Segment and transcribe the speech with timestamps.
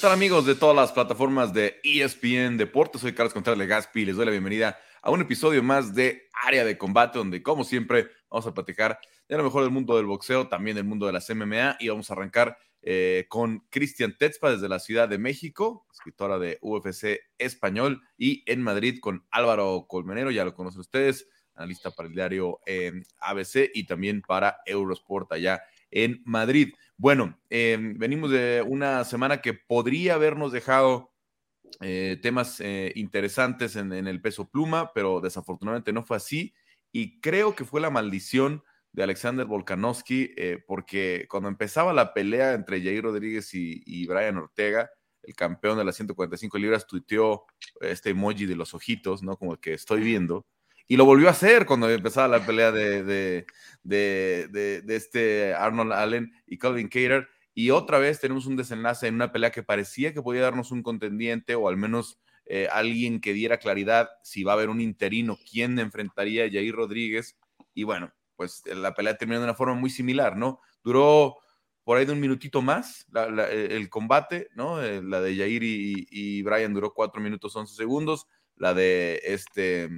[0.00, 3.02] tal amigos de todas las plataformas de ESPN Deportes?
[3.02, 6.64] Soy Carlos Contreras Legaspi y les doy la bienvenida a un episodio más de Área
[6.64, 8.98] de Combate, donde como siempre vamos a platicar
[9.28, 12.08] de lo mejor del mundo del boxeo, también del mundo de las MMA y vamos
[12.10, 18.00] a arrancar eh, con Cristian Tetzpa desde la Ciudad de México, escritora de UFC Español,
[18.16, 23.02] y en Madrid con Álvaro Colmenero, ya lo conocen ustedes, analista para el diario eh,
[23.18, 26.74] ABC y también para Eurosport allá en Madrid.
[26.96, 31.12] Bueno, eh, venimos de una semana que podría habernos dejado
[31.80, 36.54] eh, temas eh, interesantes en, el peso pluma, pero desafortunadamente no fue así.
[36.92, 38.62] Y creo que fue la maldición
[38.92, 40.34] de Alexander Volkanovski,
[40.66, 44.90] porque cuando empezaba la pelea entre Jair Rodríguez y, y, Brian Ortega,
[45.22, 47.44] el campeón de las 145 libras tuiteó
[47.80, 49.36] este emoji de los ojitos, ¿no?
[49.36, 50.44] Como el que estoy viendo.
[50.90, 56.32] Y lo volvió a hacer cuando empezaba la pelea de, de, de, este Arnold Allen
[56.48, 57.28] y Calvin Cater.
[57.54, 60.82] Y otra vez tenemos un desenlace en una pelea que parecía que podía darnos un
[60.82, 65.38] contendiente o al menos eh, alguien que diera claridad si va a haber un interino,
[65.48, 67.38] quién enfrentaría a Jair Rodríguez.
[67.72, 70.60] Y bueno, pues la pelea terminó de una forma muy similar, ¿no?
[70.82, 71.36] Duró
[71.84, 73.06] por ahí de un minutito más
[73.52, 74.82] el combate, ¿no?
[74.82, 78.26] Eh, la de Jair y, y, Brian duró cuatro minutos once segundos.
[78.56, 79.88] La de este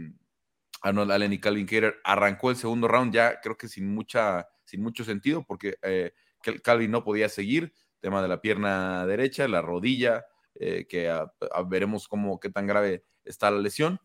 [0.83, 4.83] Arnold Allen y Calvin Cater arrancó el segundo round ya creo que sin, mucha, sin
[4.83, 6.13] mucho sentido porque eh,
[6.63, 10.25] Calvin no podía seguir, tema de la pierna derecha, la rodilla,
[10.57, 11.11] eh, que
[11.69, 14.01] veremos cómo, qué tan grave está la lesión.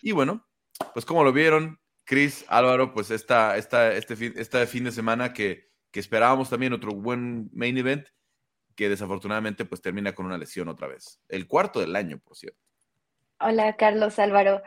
[0.00, 0.48] Y bueno,
[0.94, 5.32] pues como lo vieron, Chris, Álvaro, pues esta, esta, este, fin, este fin de semana
[5.32, 8.08] que, que esperábamos también otro buen main event,
[8.74, 11.20] que desafortunadamente pues termina con una lesión otra vez.
[11.28, 12.58] El cuarto del año, por cierto.
[13.38, 14.62] Hola, Carlos Álvaro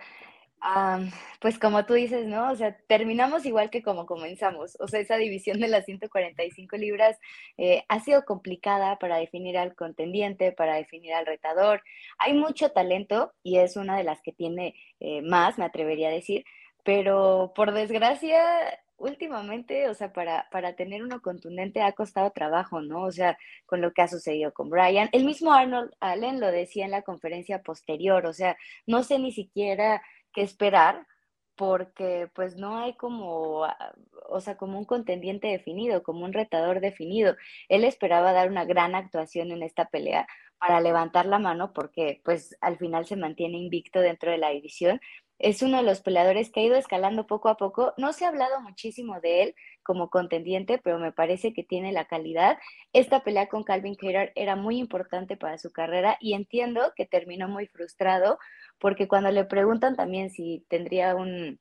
[1.39, 2.52] pues como tú dices, ¿no?
[2.52, 4.77] O sea, terminamos igual que como comenzamos.
[4.80, 7.17] O sea, esa división de las 145 libras
[7.58, 11.83] eh, ha sido complicada para definir al contendiente, para definir al retador.
[12.17, 16.11] Hay mucho talento y es una de las que tiene eh, más, me atrevería a
[16.11, 16.45] decir,
[16.83, 18.43] pero por desgracia,
[18.97, 23.03] últimamente, o sea, para, para tener uno contundente ha costado trabajo, ¿no?
[23.03, 25.09] O sea, con lo que ha sucedido con Brian.
[25.11, 29.32] El mismo Arnold Allen lo decía en la conferencia posterior, o sea, no sé ni
[29.32, 30.02] siquiera
[30.35, 31.07] que esperar
[31.55, 33.93] porque pues no hay como, ah,
[34.29, 37.35] o sea, como un contendiente definido, como un retador definido.
[37.69, 40.27] Él esperaba dar una gran actuación en esta pelea
[40.59, 44.99] para levantar la mano porque pues al final se mantiene invicto dentro de la división
[45.39, 47.93] es uno de los peleadores que ha ido escalando poco a poco.
[47.97, 52.05] No se ha hablado muchísimo de él como contendiente, pero me parece que tiene la
[52.05, 52.57] calidad.
[52.93, 57.47] Esta pelea con Calvin Cater era muy importante para su carrera y entiendo que terminó
[57.47, 58.39] muy frustrado
[58.79, 61.59] porque cuando le preguntan también si tendría un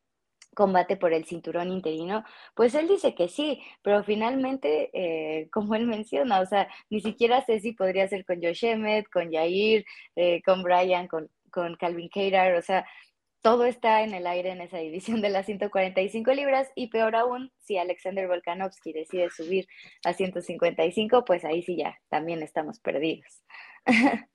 [0.54, 2.24] combate por el cinturón interino,
[2.54, 7.44] pues él dice que sí, pero finalmente, eh, como él menciona, o sea, ni siquiera
[7.44, 9.84] sé si podría ser con Josh Emmett, con Jair,
[10.16, 12.86] eh, con Brian, con, con Calvin Cater, o sea,
[13.44, 17.53] todo está en el aire en esa división de las 145 libras y peor aún,
[17.59, 19.66] si Alexander Volkanovski decide subir
[20.03, 23.44] a 155, pues ahí sí ya, también estamos perdidos.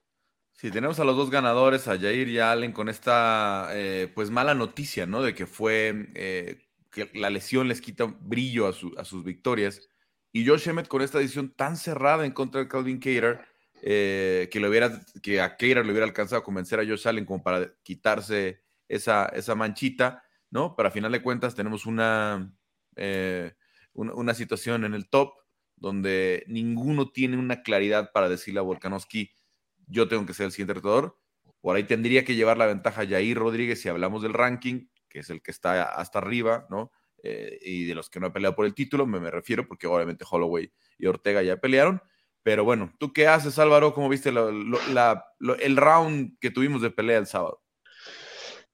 [0.54, 4.30] Sí, tenemos a los dos ganadores, a Jair y a Allen, con esta eh, pues
[4.30, 5.22] mala noticia, ¿no?
[5.22, 9.88] De que fue eh, que la lesión les quita brillo a, sus victorias.
[10.34, 13.40] Y Josh Emmett con esta decisión tan cerrada en contra de Calvin Cater,
[13.82, 17.24] eh, que, le hubiera, que a Cater le hubiera alcanzado a convencer a Josh Allen
[17.24, 20.76] como para quitarse esa, esa manchita, ¿no?
[20.76, 22.54] Pero a final de cuentas tenemos una,
[22.96, 23.54] eh,
[23.94, 25.34] una, situación en el top
[25.78, 29.32] donde ninguno tiene una claridad para decirle a Volkanovski,
[29.88, 31.18] yo tengo que ser el siguiente retador.
[31.62, 35.30] Por ahí tendría que llevar la ventaja Jair Rodríguez si hablamos del ranking, que es
[35.30, 36.92] el que está hasta arriba, ¿no?
[37.24, 39.88] Eh, y de los que no ha peleado por el título, me, me, refiero, porque
[39.88, 42.02] obviamente Holloway y Ortega ya pelearon.
[42.44, 43.94] Pero bueno, ¿tú qué haces, Álvaro?
[43.94, 47.62] ¿Cómo viste el round que tuvimos de pelea el sábado?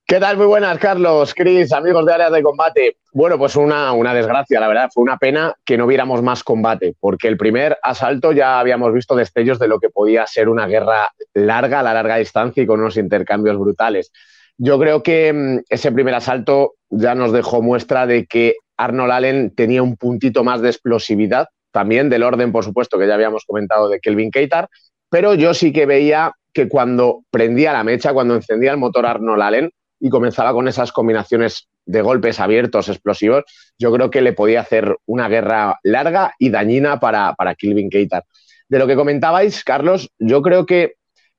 [0.07, 0.37] ¿Qué tal?
[0.37, 2.97] Muy buenas, Carlos, Cris, amigos de áreas de combate.
[3.11, 4.91] Bueno, pues una, una desgracia, la verdad.
[4.93, 9.15] Fue una pena que no viéramos más combate, porque el primer asalto ya habíamos visto
[9.15, 12.81] destellos de lo que podía ser una guerra larga, a la larga distancia y con
[12.81, 14.11] unos intercambios brutales.
[14.59, 19.55] Yo creo que mm, ese primer asalto ya nos dejó muestra de que Arnold Allen
[19.55, 23.89] tenía un puntito más de explosividad, también del orden, por supuesto, que ya habíamos comentado
[23.89, 24.69] de Kelvin Keitar,
[25.09, 29.41] pero yo sí que veía que cuando prendía la mecha, cuando encendía el motor Arnold
[29.41, 33.43] Allen, y comenzaba con esas combinaciones de golpes abiertos, explosivos,
[33.77, 38.23] yo creo que le podía hacer una guerra larga y dañina para, para Kilvin Keitar.
[38.67, 40.95] De lo que comentabais, Carlos, yo creo que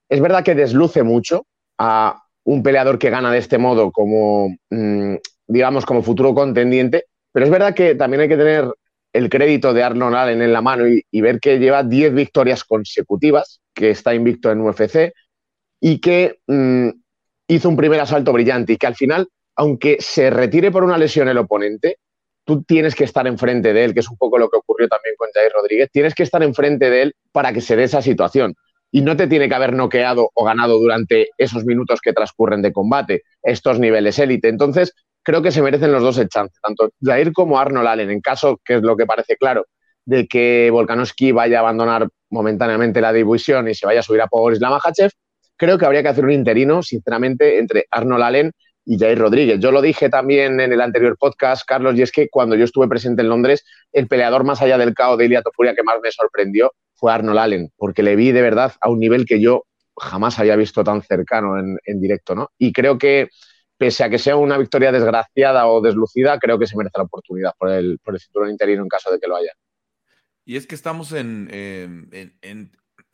[0.09, 1.47] es verdad que desluce mucho
[1.79, 5.17] a un peleador que gana de este modo como, mm,
[5.49, 8.71] digamos, como futuro contendiente, pero es verdad que también hay que tener
[9.13, 13.61] el crédito de Arnold Allen en la mano y, ver que lleva 10 victorias consecutivas
[13.75, 15.13] que está invicto en UFC
[15.81, 16.89] y que mm,
[17.49, 21.29] hizo un primer asalto brillante y que al final, aunque se retire por una lesión
[21.29, 21.99] el oponente,
[22.45, 25.15] tú tienes que estar enfrente de él, que es un poco lo que ocurrió también
[25.17, 28.55] con Jair Rodríguez, tienes que estar enfrente de él para que se dé esa situación.
[28.93, 32.73] Y no te tiene que haber noqueado o ganado durante esos minutos que transcurren de
[32.73, 34.49] combate, estos niveles élite.
[34.49, 34.95] Entonces,
[35.25, 38.61] creo que se merecen los dos el chance, tanto Jair como Arnold Allen, en caso,
[38.65, 39.67] que es lo que parece claro,
[40.05, 44.29] de que Volkanovski vaya a abandonar momentáneamente la división y se vaya a subir a
[44.31, 45.11] Boris Lamahachev,
[45.57, 48.53] creo que habría que hacer un interino, sinceramente, entre Arnold Allen
[48.85, 49.59] y Jair Rodríguez.
[49.61, 52.89] Yo lo dije también en el anterior podcast, Carlos, y es que cuando yo estuve
[52.89, 56.11] presente en Londres, el peleador más allá del caos de Ilia Topuria que más me
[56.13, 59.65] sorprendió fue Arnold Allen, porque le vi de verdad a un nivel que yo
[59.97, 62.51] jamás había visto tan cercano en, directo, ¿no?
[62.59, 63.29] Y creo que,
[63.77, 67.53] pese a que sea una victoria desgraciada o deslucida, creo que se merece la oportunidad
[67.59, 69.53] por el, por el cinturón interino en caso de que lo haya.
[70.45, 71.49] Y es que estamos en,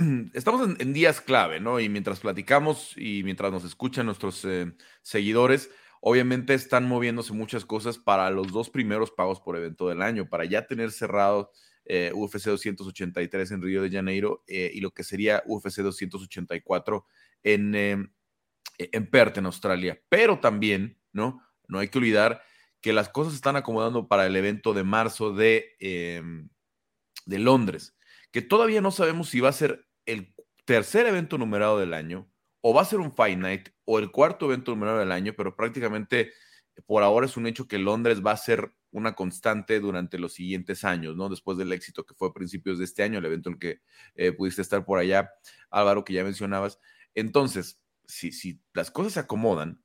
[0.34, 1.80] estamos en, días clave, ¿no?
[1.80, 4.72] Y mientras platicamos y mientras nos escuchan nuestros eh,
[5.02, 5.70] seguidores,
[6.00, 10.44] obviamente están moviéndose muchas cosas para los dos primeros pagos por evento del año, para
[10.44, 11.52] ya tener cerrado
[11.84, 17.06] eh, UFC 283 en Río de Janeiro eh, y lo que sería UFC 284
[17.42, 17.74] en,
[18.78, 20.00] en Perth, en Australia.
[20.08, 21.42] Pero también, ¿no?
[21.68, 22.42] No hay que olvidar
[22.80, 25.76] que las cosas se están acomodando para el evento de marzo de,
[27.26, 27.94] de Londres
[28.32, 30.34] que todavía no sabemos si va a ser el
[30.64, 34.46] tercer evento numerado del año, o va a ser un Fight Night, o el cuarto
[34.46, 36.32] evento numerado del año, pero prácticamente
[36.86, 40.84] por ahora es un hecho que Londres va a ser una constante durante los siguientes
[40.84, 41.28] años, ¿no?
[41.28, 43.80] Después del éxito que fue a principios de este año, el evento en que
[44.14, 45.30] eh, pudiste estar por allá,
[45.70, 46.78] Álvaro, que ya mencionabas.
[47.14, 49.82] Entonces, si, si las cosas se acomodan,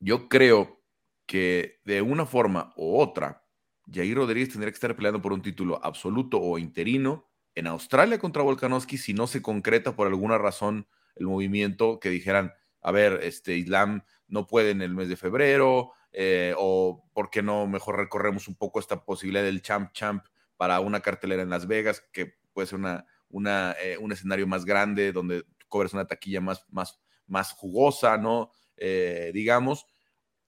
[0.00, 0.82] yo creo
[1.26, 3.44] que de una forma u otra,
[3.92, 8.42] Jair Rodríguez tendría que estar peleando por un título absoluto o interino en Australia contra
[8.42, 10.86] Volkanovski si no se concreta por alguna razón
[11.16, 15.92] el movimiento que dijeran, a ver, este Islam no puede en el mes de febrero,
[16.12, 20.24] eh, o por qué no mejor recorremos un poco esta posibilidad del champ champ
[20.56, 24.64] para una cartelera en Las Vegas, que puede ser una, una eh, un escenario más
[24.64, 28.50] grande donde cobres una taquilla más, más, más jugosa, ¿no?
[28.76, 29.86] Eh, digamos,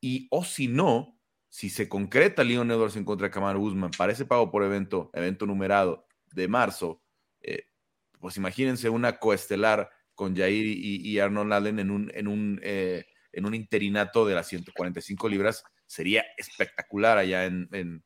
[0.01, 1.19] y o si no,
[1.49, 5.47] si se concreta Leon Edwards en contra de Kamaru Usman para pago por evento, evento
[5.47, 7.03] numerado, de marzo,
[7.41, 7.67] eh,
[8.21, 13.47] pues imagínense una coestelar con Jair y, Arnold Allen en un, en, un, eh, en
[13.47, 18.05] un interinato de las 145 libras, sería espectacular allá en, en,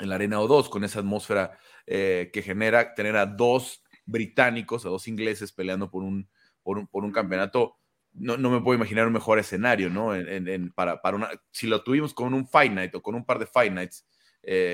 [0.00, 1.56] la Arena O2, con esa atmósfera
[1.86, 6.28] eh, que genera tener a dos británicos, a dos ingleses peleando por un,
[6.62, 7.78] por un, por un campeonato.
[8.12, 10.14] No, no, me puedo imaginar un mejor escenario, ¿no?
[10.14, 13.38] En, para, para una, si lo tuvimos con un Fight Night o con un par
[13.38, 14.06] de Fight Nights,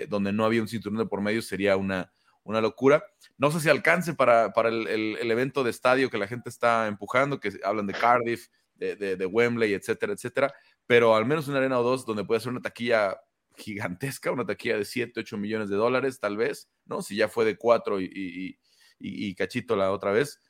[0.08, 2.10] donde no había un cinturón de por medio, sería una,
[2.50, 3.04] una locura.
[3.38, 7.40] No sé si alcance para, para el, evento de estadio que la gente está empujando,
[7.40, 10.54] que hablan de Cardiff, de, de, Wembley, etcétera, etcétera,
[10.86, 13.20] pero al menos una arena o dos donde puede ser una taquilla
[13.56, 17.02] gigantesca, una taquilla de 7, 8 millones de dólares, tal vez, ¿no?
[17.02, 18.58] Si ya fue de 4 y,
[18.98, 20.40] y, cachito la otra vez,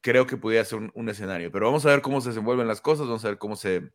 [0.00, 1.50] creo que pudiera ser un, escenario.
[1.50, 3.92] Pero vamos a ver cómo se desenvuelven las cosas, vamos a ver cómo se,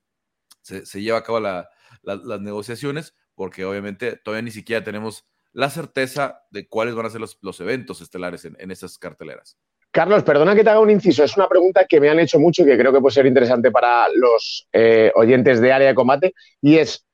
[0.61, 6.67] se, lleva a cabo las negociaciones, porque obviamente todavía ni siquiera tenemos la certeza de
[6.67, 9.57] cuáles van a ser los, eventos estelares en, esas carteleras.
[9.91, 11.23] Carlos, perdona que te haga un inciso.
[11.23, 13.71] Es una pregunta que me han hecho mucho y que creo que puede ser interesante
[13.71, 16.33] para los eh, oyentes de área de combate.
[16.61, 17.05] Y es,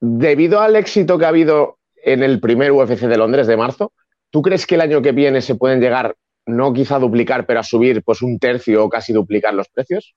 [0.00, 3.92] debido al éxito que ha habido en el primer UFC de Londres de marzo,
[4.30, 7.60] ¿tú crees que el año que viene se pueden llegar, no quizá a duplicar, pero
[7.60, 10.14] a subir pues un tercio o casi duplicar los precios?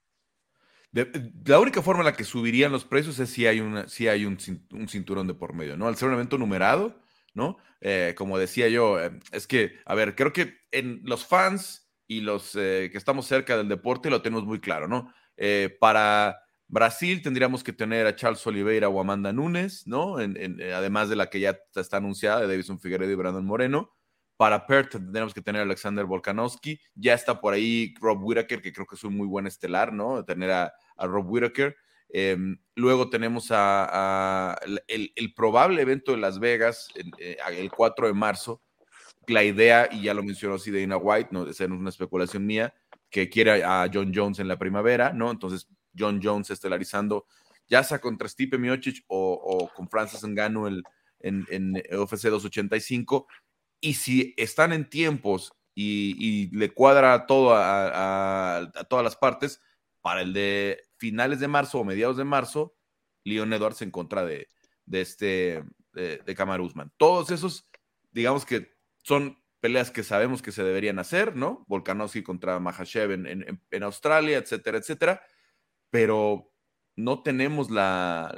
[1.44, 4.24] la única forma en la que subirían los precios es si hay, una, si hay
[4.24, 4.38] un,
[4.72, 5.86] un cinturón de por medio, ¿no?
[5.86, 6.96] Al ser un evento numerado,
[7.38, 7.56] ¿no?
[7.80, 12.20] Eh, como decía yo, eh, es que, a ver, creo que en los fans y
[12.20, 15.12] los eh, que estamos cerca del deporte lo tenemos muy claro, ¿no?
[15.78, 20.16] para Brasil tendríamos que tener a Charles Oliveira o Amanda Nunes, ¿no?
[20.16, 23.94] además de la que ya está anunciada, de Davison Figueredo y Brandon Moreno.
[24.36, 26.80] Para Perth tendríamos que tener a Alexander Volkanovski.
[26.96, 30.24] Ya está por ahí Rob Whittaker, que creo que es un muy buen estelar, ¿no?
[30.24, 31.76] Tener a, a Rob Whittaker.
[32.10, 36.88] Em, luego tenemos a, el, probable evento de Las Vegas
[37.18, 38.62] eh, el 4 de marzo.
[39.26, 42.74] La idea, y ya lo mencionó así Dana White, no es una especulación mía,
[43.10, 45.30] que quiere a John Jones en la primavera, ¿no?
[45.30, 47.26] Entonces, John Jones estelarizando,
[47.66, 50.82] ya sea contra Stipe Miocic o, con Francis Ngannou el,
[51.20, 53.26] en, en UFC 285.
[53.80, 59.60] Y si están en tiempos y, le cuadra todo a todas las partes,
[60.00, 62.76] para el de finales de marzo o mediados de marzo,
[63.24, 64.48] Leon Edwards en contra de,
[64.86, 66.90] de este, de, de.
[66.96, 67.68] Todos esos,
[68.10, 68.70] digamos que
[69.02, 71.64] son peleas que sabemos que se deberían hacer, ¿no?
[71.68, 75.22] Volkanovski contra Mahashev en, en, Australia, etcétera, etcétera,
[75.90, 76.52] pero
[76.96, 78.34] no tenemos la,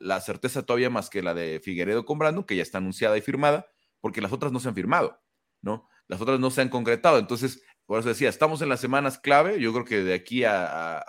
[0.00, 3.22] la, certeza todavía más que la de Figueredo con Brandon, que ya está anunciada y
[3.22, 3.66] firmada,
[4.00, 5.20] porque las otras no se han firmado,
[5.62, 5.88] ¿no?
[6.06, 7.18] Las otras no se han concretado.
[7.18, 9.58] Entonces, por eso decía, estamos en las semanas clave.
[9.58, 11.02] Yo creo que de aquí a,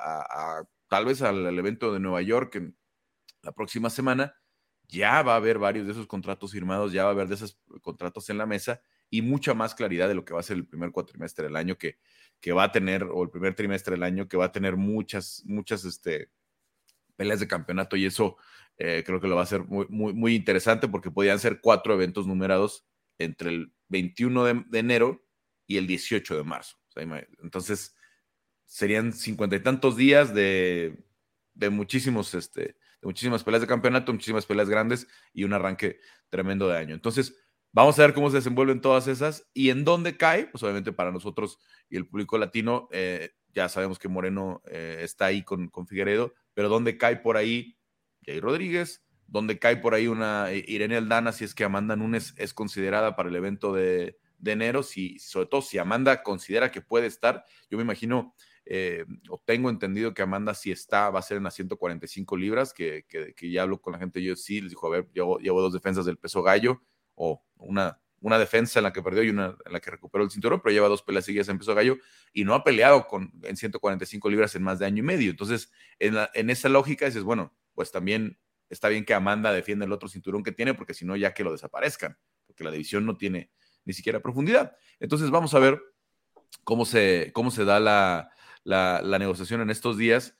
[0.88, 2.74] tal vez al, evento de Nueva York
[3.42, 4.34] la próxima semana,
[4.88, 7.60] ya va a haber varios de esos contratos firmados, ya va a haber de esos
[7.82, 10.68] contratos en la mesa y mucha más claridad de lo que va a ser el
[10.68, 11.98] primer cuatrimestre del año que,
[12.54, 15.84] va a tener, o el primer trimestre del año, que va a tener muchas, muchas
[15.84, 16.30] este,
[17.18, 18.38] peleas de campeonato y eso
[18.78, 21.94] eh, creo que lo va a ser muy, muy, muy interesante porque podían ser cuatro
[21.94, 22.86] eventos numerados
[23.18, 25.26] entre el 21 de, enero
[25.70, 26.78] y el 18 de marzo.
[27.44, 27.96] entonces,
[28.66, 31.06] serían cincuenta y tantos días de,
[31.54, 36.00] de muchísimos, este, de muchísimas peleas de campeonato, muchísimas peleas grandes y un arranque
[36.30, 36.96] tremendo de año.
[36.96, 37.36] Entonces,
[37.72, 41.12] Vamos a ver cómo se desenvuelven todas esas y en dónde cae, pues obviamente para
[41.12, 45.86] nosotros y el público latino, eh, ya sabemos que Moreno eh, está ahí con, con,
[45.86, 47.78] Figueredo, pero dónde cae por ahí
[48.26, 52.34] Jay Rodríguez, dónde cae por ahí una eh, Irene Aldana, si es que Amanda Nunes
[52.38, 57.08] es considerada para el evento de, enero, si, sobre todo si Amanda considera que puede
[57.08, 58.34] estar, yo me imagino
[59.30, 63.06] o tengo entendido que Amanda si está, va a ser en las 145 libras, que,
[63.08, 65.74] que, ya hablo con la gente, yo sí, les dijo, a ver, llevo, llevo dos
[65.74, 66.82] defensas del peso gallo,
[67.16, 70.30] o una, una defensa en la que perdió y una en la que recuperó el
[70.30, 71.98] cinturón, pero lleva dos peleas seguidas en peso gallo
[72.32, 75.32] y no ha peleado con, en 145 libras en más de año y medio.
[75.32, 79.92] Entonces, en, en esa lógica dices, bueno, pues también está bien que Amanda defienda el
[79.92, 83.18] otro cinturón que tiene, porque si no, ya que lo desaparezcan, porque la división no
[83.18, 83.50] tiene
[83.90, 84.78] ni siquiera profundidad.
[85.00, 85.82] Entonces, vamos a ver
[86.64, 88.30] cómo se, cómo se da la,
[88.64, 90.38] la, negociación en estos días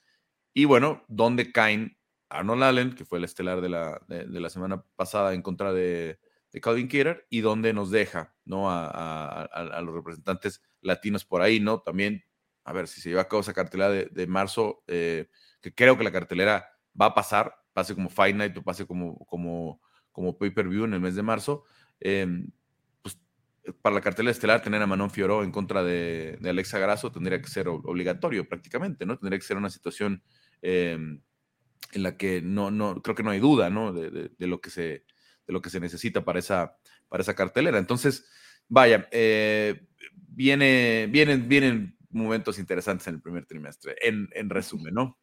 [0.54, 4.84] y bueno, dónde caen Arnold Allen, que fue el estelar de la, de la semana
[4.94, 6.20] pasada en contra de,
[6.62, 8.70] Calvin Kierer y donde nos deja, ¿no?
[8.70, 11.80] A, los representantes latinos por ahí, ¿no?
[11.80, 12.22] También,
[12.64, 15.28] a ver, si se lleva a cabo esa cartelera de, marzo, eh,
[15.60, 16.68] que creo que la cartelera
[17.00, 19.80] va a pasar, pase como Fight Night o pase como, como,
[20.12, 21.64] como pay-per-view en el mes de marzo,
[21.98, 22.28] pues
[23.82, 27.48] para la cartelera estelar tener a Manon Fioró en contra de, Alexa Grasso tendría que
[27.48, 29.18] ser obligatorio prácticamente, ¿no?
[29.18, 30.22] Tendría que ser una situación
[30.62, 31.20] em,
[31.92, 33.92] en la que no, no, creo que no hay duda, ¿no?
[33.92, 35.04] de lo que se
[35.50, 36.76] lo que se necesita para esa,
[37.08, 37.78] para esa cartelera.
[37.78, 38.28] Entonces,
[38.68, 45.18] vaya, eh, viene, vienen, vienen momentos interesantes en el primer trimestre, en, resumen, ¿no?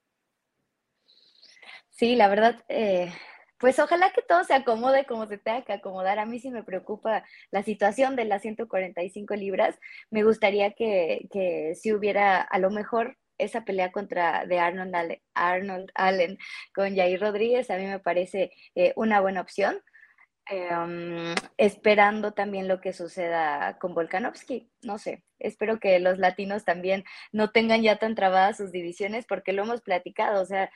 [1.90, 3.12] Sí, la verdad, eh,
[3.60, 6.20] pues ojalá que todo se acomode como se tenga que acomodar.
[6.20, 9.80] A mí sí me preocupa la situación de las 145 libras.
[10.12, 15.92] Me gustaría que, que si hubiera a lo mejor esa pelea contra de Arnold, Arnold
[15.96, 16.38] Allen
[16.74, 19.82] con Jair Rodríguez, a mí me parece eh, una buena opción.
[20.50, 24.70] Em, esperando también lo que suceda con Volkanovski.
[24.82, 29.52] No sé, espero que los latinos también no tengan ya tan trabadas sus divisiones porque
[29.52, 30.72] lo hemos platicado, o sea,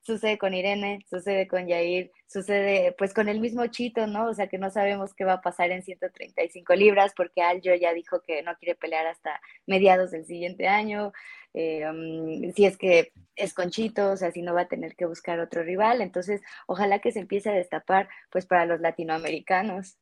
[0.00, 4.26] sucede con Irene, sucede con Yair, sucede pues con el mismo Chito, ¿no?
[4.28, 7.92] O sea que no sabemos qué va a pasar en 135 libras porque Aljo ya
[7.92, 11.12] dijo que no quiere pelear hasta mediados del siguiente año,
[11.54, 14.94] eh, um, si es que es con Chito, o sea, si no va a tener
[14.96, 19.98] que buscar otro rival, entonces ojalá que se empiece a destapar pues para los latinoamericanos.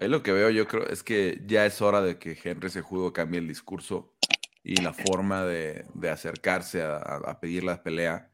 [0.00, 2.82] Es lo que veo, yo creo, es que ya es hora de que Henry se
[2.82, 4.14] juego cambie el discurso
[4.62, 8.30] y la forma de, acercarse a pedir la pelea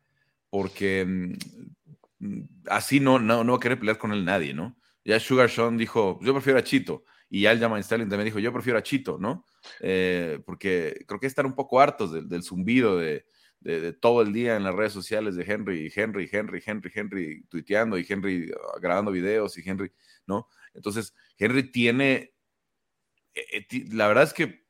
[0.54, 4.76] porque mm, así no, no, no va a querer pelear con él nadie, ¿no?
[5.04, 7.04] Ya Sugar Sean dijo, yo prefiero a Chito,
[7.36, 9.44] y Jaman Sterling también dijo, yo prefiero a Chito, ¿no?
[9.80, 13.24] Eh, porque creo que están un poco hartos del, zumbido de,
[14.00, 18.06] todo el día en las redes sociales de Henry, Henry, Henry, Henry, Henry tuiteando y
[18.08, 19.90] Henry ah, grabando videos y Henry,
[20.26, 20.46] ¿no?
[20.74, 22.34] Entonces, Henry tiene,
[23.34, 24.64] eh, eh, la verdad es que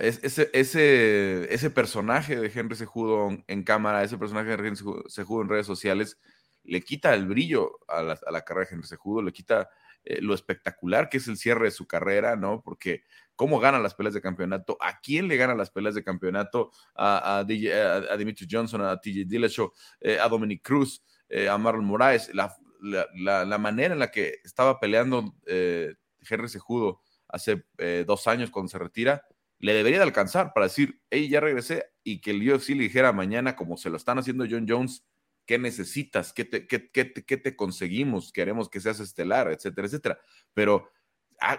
[0.00, 4.74] ese, ese, ese personaje de Henry Sejudo en cámara, ese personaje de Henry
[5.06, 6.18] Sejudo en redes sociales,
[6.64, 9.70] le quita el brillo a la, carrera de Henry Sejudo, le quita
[10.04, 12.62] eh, lo espectacular que es el cierre de su carrera, ¿no?
[12.62, 13.02] Porque
[13.36, 17.38] cómo gana las peleas de campeonato, a quién le gana las peleas de campeonato, a,
[17.38, 23.58] a, Dimitri Johnson, a TJ Dillashaw, eh, a Dominic Cruz, eh, a Marlon Moraes, la,
[23.58, 27.64] manera en la que estaba peleando Henry Sejudo hace
[28.06, 29.22] dos años cuando se retira,
[29.60, 33.12] le debería de alcanzar para decir, hey, ya regresé, y que el UFC le dijera
[33.12, 35.04] mañana, como se lo están haciendo John Jones,
[35.46, 36.32] ¿qué necesitas?
[36.32, 38.32] ¿Qué te, qué, qué, qué te conseguimos?
[38.32, 40.20] Queremos que seas estelar, etcétera, etcétera.
[40.54, 40.90] Pero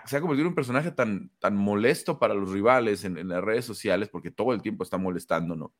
[0.06, 3.66] se ha convertido en un personaje tan, tan molesto para los rivales en, las redes
[3.66, 5.74] sociales, porque todo el tiempo está molestando, ¿no?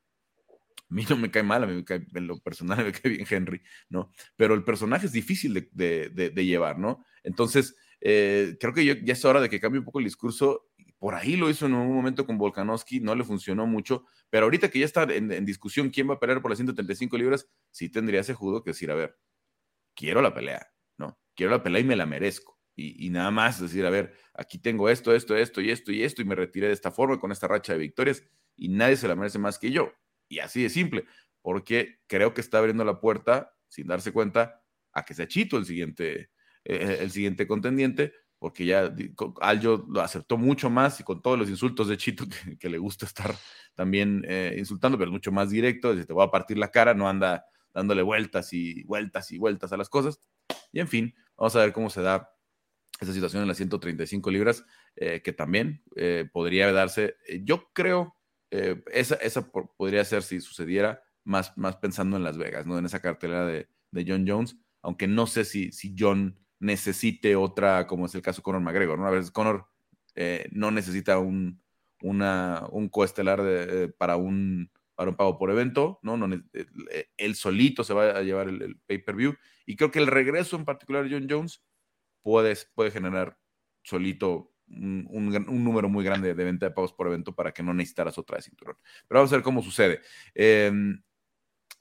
[0.50, 3.12] A mí no me cae mal, a mí me cae, en lo personal me cae
[3.12, 4.12] bien Henry, ¿no?
[4.36, 7.06] Pero el personaje es difícil de, de, de llevar, ¿no?
[7.24, 10.71] Entonces, eh, creo que ya es hora de que cambie un poco el discurso.
[11.02, 14.70] Por ahí lo hizo en un momento con Volkanovski, no le funcionó mucho, pero ahorita
[14.70, 18.20] que ya está en, discusión quién va a pelear por las 135 libras, sí tendría
[18.20, 19.18] ese judo que decir, a ver,
[19.96, 21.20] quiero la pelea, ¿no?
[21.34, 22.60] Quiero la pelea y me la merezco.
[22.76, 26.22] Y, nada más decir, a ver, aquí tengo esto, esto, esto y esto y esto,
[26.22, 28.24] y me retiré de esta forma con esta racha de victorias,
[28.56, 29.94] y nadie se la merece más que yo.
[30.30, 31.06] Y así de simple,
[31.42, 35.66] porque creo que está abriendo la puerta, sin darse cuenta, a que sea Chito el
[35.66, 36.30] siguiente,
[36.64, 38.92] eh, el siguiente contendiente, porque ya
[39.40, 42.26] Aljo lo aceptó mucho más y con todos los insultos de Chito,
[42.60, 43.36] que, le gusta estar
[43.76, 47.08] también eh, insultando, pero mucho más directo, desde te voy a partir la cara, no
[47.08, 50.20] anda dándole vueltas y vueltas y vueltas a las cosas.
[50.72, 52.32] Y en fin, vamos a ver cómo se da
[53.00, 55.84] esa situación en las 135 libras, eh, que también
[56.34, 57.18] podría darse.
[57.44, 58.16] Yo creo,
[58.50, 62.80] esa, esa podría ser si sucediera, más, más pensando en Las Vegas, ¿no?
[62.80, 67.88] En esa cartelera de, de John Jones, aunque no sé si, si John necesite otra,
[67.88, 69.08] como es el caso de Conor McGregor, ¿no?
[69.08, 69.68] A veces Conor
[70.16, 71.62] eh, no necesita un,
[72.02, 76.18] una, un coestelar de, para, un, para un pago por evento, ¿no?
[76.18, 80.56] no eh, él solito se va a llevar el, pay-per-view y creo que el regreso
[80.56, 81.64] en particular de John Jones
[82.22, 83.38] puede, puede generar
[83.84, 87.74] solito un, un, número muy grande de venta de pagos por evento para que no
[87.74, 88.78] necesitaras otra de cinturón.
[89.08, 90.00] Pero vamos a ver cómo sucede.
[90.34, 90.72] Eh,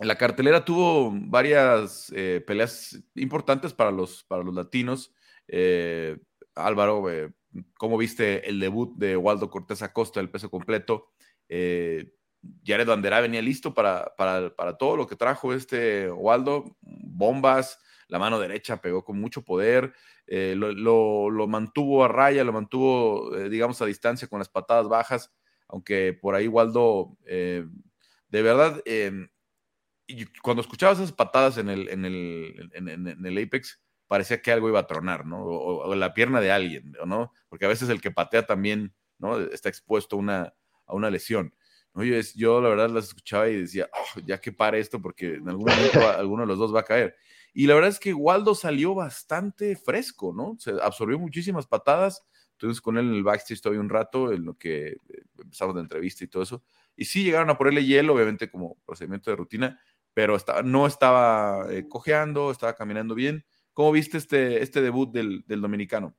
[0.00, 5.12] la cartelera tuvo varias eh, peleas importantes para los, para los latinos.
[5.47, 6.19] Eh,
[6.54, 7.33] Álvaro, eh,
[7.76, 11.11] ¿cómo viste el debut de Waldo Cortés Acosta, el peso completo?
[11.49, 16.76] Jared Bandera venía listo para, para, todo lo que trajo este Waldo.
[16.80, 17.78] Bombas,
[18.09, 19.92] la mano derecha pegó con mucho poder,
[20.26, 25.33] lo, lo, mantuvo a raya, lo mantuvo, digamos, a distancia con las patadas bajas,
[25.69, 27.66] aunque por ahí Waldo, de
[28.30, 28.80] verdad
[30.11, 34.69] y cuando escuchabas esas patadas en el, en el, en, el Apex, parecía que algo
[34.69, 35.45] iba a tronar, ¿no?
[35.45, 37.32] O, la pierna de alguien, ¿no?
[37.49, 39.39] Porque a veces el que patea también, ¿no?
[39.39, 40.54] Está expuesto a una,
[40.87, 41.54] a una lesión.
[41.95, 42.04] ¿no?
[42.04, 45.49] Yo, yo, la verdad las escuchaba y decía, oh, ya que pare esto porque en
[45.49, 47.17] algún momento alguno de los dos va a caer.
[47.52, 50.56] Y la verdad es que Waldo salió bastante fresco, ¿no?
[50.58, 52.25] Se absorbió muchísimas patadas.
[52.52, 54.99] Entonces con él en el backstage todavía un rato, en lo que eh,
[55.39, 56.63] empezamos la entrevista y todo eso.
[56.95, 59.80] Y sí llegaron a ponerle hielo, obviamente como procedimiento de rutina,
[60.21, 63.43] pero no estaba eh, cojeando, estaba caminando bien.
[63.73, 66.15] ¿Cómo viste este, este debut del, dominicano?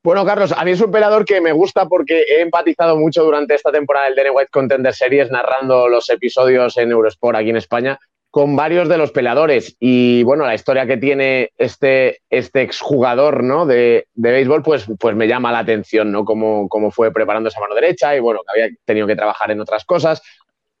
[0.00, 3.56] Bueno, Carlos, a mí es un peleador que me gusta porque he empatizado mucho durante
[3.56, 7.98] esta temporada del Danny White Contender Series narrando los episodios en Eurosport aquí en España
[8.30, 9.76] con varios de los peleadores.
[9.80, 13.66] Y bueno, la historia que tiene este, este exjugador ¿no?
[13.66, 16.24] de, de béisbol, pues, pues me llama la atención, ¿no?
[16.24, 19.60] Cómo, cómo fue preparando esa mano derecha y bueno, que había tenido que trabajar en
[19.60, 20.22] otras cosas.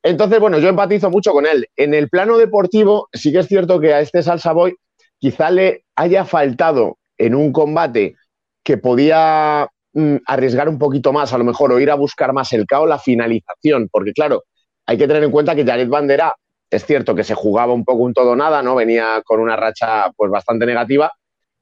[0.04, 1.66] Entonces, bueno, yo empatizo mucho con él.
[1.76, 4.76] En el plano deportivo, sí que es cierto que a este Salsa Boy
[5.18, 8.14] quizá le haya faltado en un combate
[8.62, 12.52] que podía mm, arriesgar un poquito más, a lo mejor, o ir a buscar más
[12.52, 14.44] el caos, la finalización, porque claro,
[14.86, 16.34] hay que tener en cuenta que Jared Bandera
[16.70, 18.74] es cierto que se jugaba un poco un todo nada, ¿no?
[18.74, 21.10] Venía con una racha pues bastante negativa,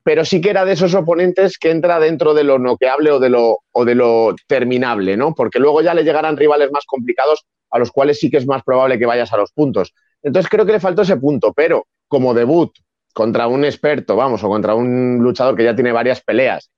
[0.05, 3.31] pero sí que era de esos oponentes que entra dentro de lo noqueable o de
[3.31, 5.35] lo, o de lo terminable, ¿no?
[5.35, 8.63] Porque luego ya le llegarán rivales más complicados a los cuales sí que es más
[8.63, 9.95] probable que vayas a los puntos.
[10.23, 12.73] Entonces creo que le faltó ese punto, pero como debut
[13.15, 16.71] contra un experto, vamos, o contra un luchador que ya tiene varias peleas,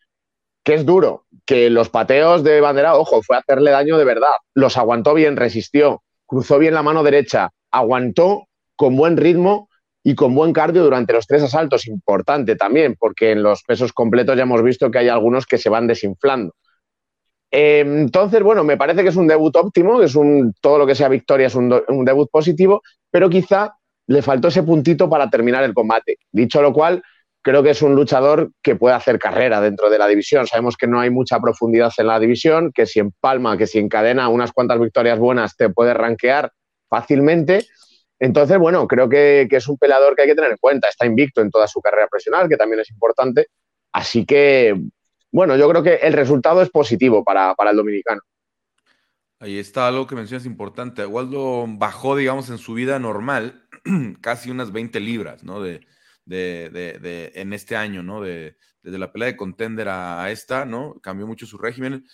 [0.62, 4.76] que es duro, que los pateos de bandera, ojo, fue hacerle daño de verdad, los
[4.76, 9.68] aguantó bien, resistió, cruzó bien la mano derecha, aguantó con buen ritmo
[10.06, 14.36] y con buen cardio durante los tres asaltos, importante también, porque en los pesos completos
[14.36, 16.54] ya hemos visto que hay algunos que se van desinflando.
[17.50, 20.94] Em, entonces, bueno, me parece que es un debut óptimo, es un, todo lo que
[20.94, 21.70] sea victoria es un,
[22.04, 26.18] debut positivo, pero quizá le faltó ese puntito para terminar el combate.
[26.30, 27.02] Dicho lo cual,
[27.40, 30.46] creo que es un luchador que puede hacer carrera dentro de la división.
[30.46, 34.28] Sabemos que no hay mucha profundidad en la división, que si empalma, que si encadena
[34.28, 36.52] unas cuantas victorias buenas te puede rankear
[36.90, 37.64] fácilmente.
[38.24, 40.88] Entonces, bueno, creo que, es un peleador que hay que tener en cuenta.
[40.88, 43.48] Está invicto en toda su carrera profesional, que también es importante.
[43.92, 44.74] Así que
[45.34, 48.20] bueno, yo creo que el resultado es positivo para, el dominicano.
[49.40, 51.04] Ahí está algo que mencionas importante.
[51.04, 53.66] Waldo bajó, digamos, en su vida normal
[54.20, 55.60] casi unas 20 libras, ¿no?
[55.60, 55.80] De,
[56.24, 58.22] de, en este año, ¿no?
[58.22, 61.00] De, desde la pelea de contender a, esta, ¿no?
[61.02, 62.06] Cambió mucho su régimen.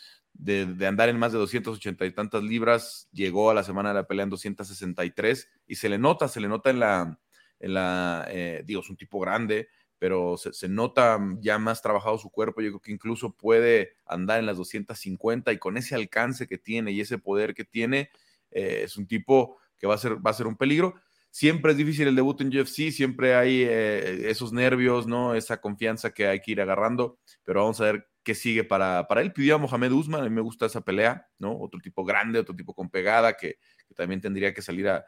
[0.42, 4.06] De, andar en más de 280 y tantas libras, llegó a la semana de la
[4.06, 7.18] pelea en 263 y se le nota, se le nota en la,
[7.58, 12.62] en eh, digo, es un tipo grande, pero se, nota ya más trabajado su cuerpo.
[12.62, 16.90] Yo creo que incluso puede andar en las 250 y con ese alcance que tiene
[16.92, 18.10] y ese poder que tiene,
[18.50, 20.94] eh, es un tipo que va a, ser, va a ser un peligro.
[21.30, 25.34] Siempre es difícil el debut en UFC, siempre hay eh, esos nervios, ¿no?
[25.34, 29.20] Esa confianza que hay que ir agarrando, pero vamos a ver qué sigue para, para
[29.22, 29.32] él.
[29.32, 31.58] Pidió a Mohamed Usman, a mí me gusta esa pelea, ¿no?
[31.58, 33.58] Otro tipo grande, otro tipo con pegada, que,
[33.96, 35.04] también tendría que salir a,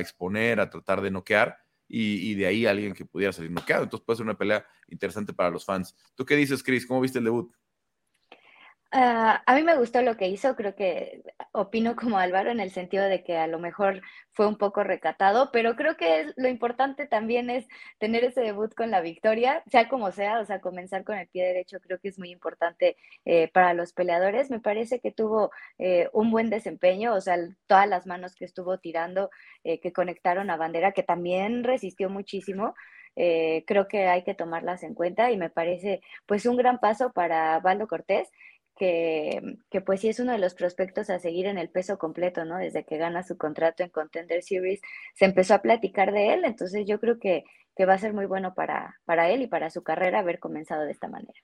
[0.00, 3.84] exponer, a tratar de noquear, y, y, de ahí alguien que pudiera salir noqueado.
[3.84, 5.94] Entonces puede ser una pelea interesante para los fans.
[6.14, 6.86] ¿Tú qué dices, Chris?
[6.86, 7.50] ¿Cómo viste el debut?
[8.90, 11.22] Ah, a mí me gustó lo que hizo, creo que
[11.52, 14.00] opino como Álvaro en el sentido de que a lo mejor
[14.32, 18.90] fue un poco recatado, pero creo que lo importante también es tener ese debut con
[18.90, 22.18] la victoria, sea como sea, o sea, comenzar con el pie derecho creo que es
[22.18, 22.96] muy importante
[23.26, 24.50] eh, para los peleadores.
[24.50, 28.78] Me parece que tuvo eh, un buen desempeño, o sea, todas las manos que estuvo
[28.78, 29.28] tirando,
[29.64, 32.74] eh, que conectaron a bandera, que también resistió muchísimo.
[33.66, 37.58] creo que hay que tomarlas en cuenta y me parece pues un gran paso para
[37.60, 38.30] Valdo Cortés
[38.78, 42.56] que, pues sí es uno de los prospectos a seguir en el peso completo, ¿no?
[42.56, 44.80] Desde que gana su contrato en Contender Series,
[45.14, 47.44] se empezó a platicar de él, entonces yo creo que,
[47.86, 50.90] va a ser muy bueno para, para él y para su carrera haber comenzado de
[50.90, 51.38] esta manera.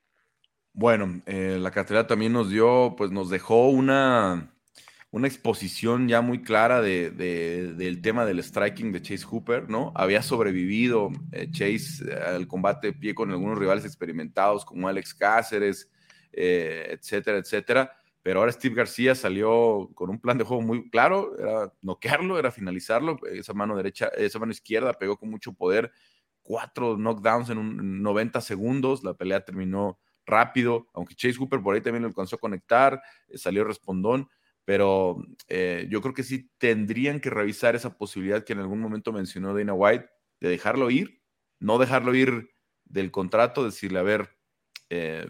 [0.73, 4.53] Bueno, eh, la cartera también nos dio, pues nos dejó una,
[5.15, 9.93] una exposición ya muy clara de, del tema del striking de Chase Hooper, ¿no?
[9.95, 15.89] Había sobrevivido eh, Chase al combate de pie con algunos rivales experimentados como Alex Cáceres,
[16.37, 17.93] eh, etcétera, etcétera.
[18.23, 22.51] Pero ahora Steve García salió con un plan de juego muy claro, era noquearlo, era
[22.51, 25.93] finalizarlo, esa mano derecha, esa mano izquierda pegó con mucho poder,
[26.43, 31.83] cuatro knockdowns en, un, 90 segundos, la pelea terminó rápido, aunque Chase Hooper por ahí
[31.83, 34.29] también lo alcanzó a conectar, eh, salió respondón,
[34.65, 35.19] pero
[35.49, 39.55] eh, yo creo que sí tendrían que revisar esa posibilidad que en algún momento mencionó
[39.55, 40.09] Dana White
[40.41, 41.21] de dejarlo ir,
[41.59, 42.51] no dejarlo ir
[42.85, 44.37] del contrato, decirle, a ver,
[44.89, 45.29] eh,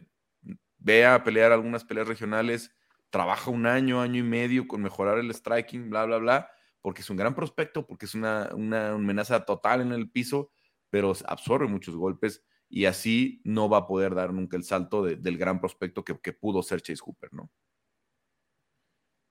[0.84, 2.70] ve a pelear algunas peleas regionales,
[3.08, 6.50] trabaja un año, año y medio con mejorar el striking, bla, bla, bla,
[6.82, 10.50] porque es un gran prospecto, porque es una, amenaza total en el piso,
[10.90, 15.38] pero absorbe muchos golpes y así no va a poder dar nunca el salto del
[15.38, 17.50] gran prospecto que, pudo ser Chase Hooper, ¿no?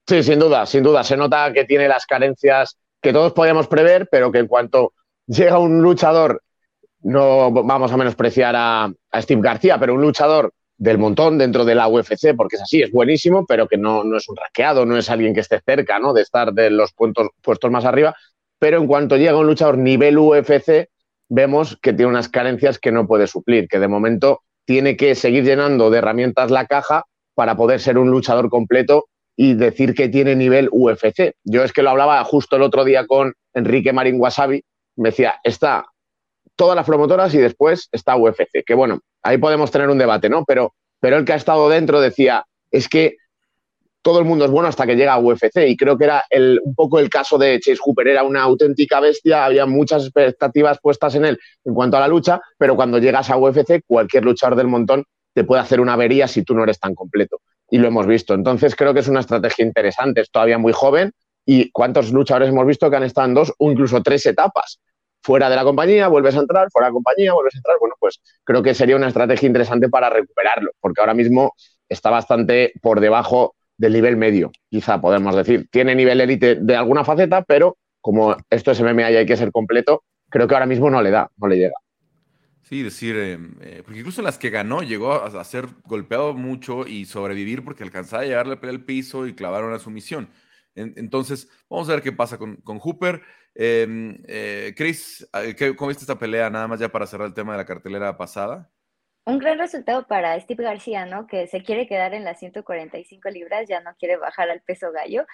[0.08, 1.04] Sí, sin duda, sin duda.
[1.04, 4.92] Se nota que tiene las carencias que todos podíamos prever, pero que en cuanto
[5.26, 6.42] llega un luchador,
[7.00, 11.88] no vamos a menospreciar a Steve García, pero un luchador del montón dentro de la
[11.88, 15.08] UFC, porque es así, es buenísimo, pero que no, no es un raqueado, no es
[15.08, 16.12] alguien que esté cerca ¿no?
[16.12, 18.14] de estar de los puestos más arriba.
[18.58, 20.88] Pero en cuanto llega un luchador nivel UFC,
[21.28, 25.44] vemos que tiene unas carencias que no puede suplir, que de momento tiene que seguir
[25.44, 29.06] llenando de herramientas la caja para poder ser un luchador completo
[29.36, 31.34] y decir que tiene nivel UFC.
[31.44, 34.62] Yo es que lo hablaba justo el otro día con Enrique Marín Wasabi,
[34.96, 35.86] me decía, está
[36.56, 40.44] todas las promotoras y después está UFC, que bueno, ahí podemos tener un debate, ¿no?
[40.44, 43.16] Pero, pero el que ha estado dentro decía, es que
[44.02, 46.22] todo el mundo es bueno hasta que llega a UFC y creo que era
[46.62, 51.14] un poco el caso de Chase Hooper, era una auténtica bestia, había muchas expectativas puestas
[51.14, 54.68] en él en cuanto a la lucha, pero cuando llegas a UFC cualquier luchador del
[54.68, 57.40] montón te puede hacer una avería si tú no eres tan completo.
[57.70, 58.34] Y lo hemos visto.
[58.34, 61.12] Entonces creo que es una estrategia interesante, es todavía muy joven
[61.46, 64.80] y cuántos luchadores hemos visto que han estado en dos o incluso tres etapas
[65.24, 67.76] fuera de la compañía, vuelves a entrar, fuera de la compañía, vuelves a entrar.
[67.80, 71.54] Bueno, pues creo que sería una estrategia interesante para recuperarlo, porque ahora mismo
[71.88, 75.66] está bastante por debajo del nivel medio, quizá podemos decir.
[75.70, 79.50] Tiene nivel élite de alguna faceta, pero como esto es MMA y hay que ser
[79.50, 81.74] completo, creo que ahora mismo no le da, no le llega.
[82.62, 87.06] Sí, decir, eh, eh, porque incluso las que ganó llegó a, ser golpeado mucho y
[87.06, 90.28] sobrevivir porque alcanzaba a llevarle al piso y clavaron a su misión.
[90.74, 93.22] entonces, vamos a ver qué pasa con, con Hooper.
[93.54, 95.28] Em, eh, Chris,
[95.76, 96.50] ¿cómo viste esta pelea?
[96.50, 98.70] Nada más ya para cerrar el tema de la cartelera pasada.
[99.26, 101.26] Un gran resultado para Steve García, ¿no?
[101.26, 105.24] Que se quiere quedar en las 145 libras, ya no quiere bajar al peso gallo.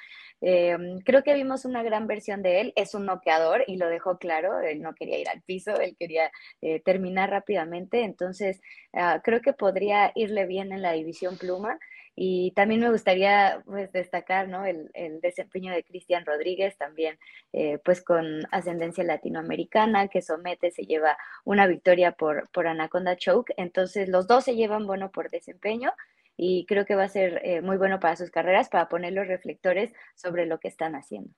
[0.41, 2.73] Em, creo que vimos una gran versión de él.
[2.77, 4.61] Es un noqueador y lo dejó claro.
[4.61, 6.31] Él no quería ir al piso, él quería
[6.61, 8.05] eh, terminar rápidamente.
[8.05, 8.61] Entonces,
[8.93, 11.77] ah, creo que podría irle bien en la división pluma.
[12.16, 14.64] Y también me gustaría pues, destacar ¿no?
[14.66, 14.90] el,
[15.23, 17.18] desempeño de Cristian Rodríguez, también
[17.53, 23.55] eh, pues con ascendencia latinoamericana, que somete, se lleva una victoria por, por Anaconda Choke.
[23.57, 25.92] Entonces los dos se llevan bueno por desempeño
[26.37, 29.27] y creo que va a ser eh, muy bueno para sus carreras, para poner los
[29.27, 31.31] reflectores sobre lo que están haciendo.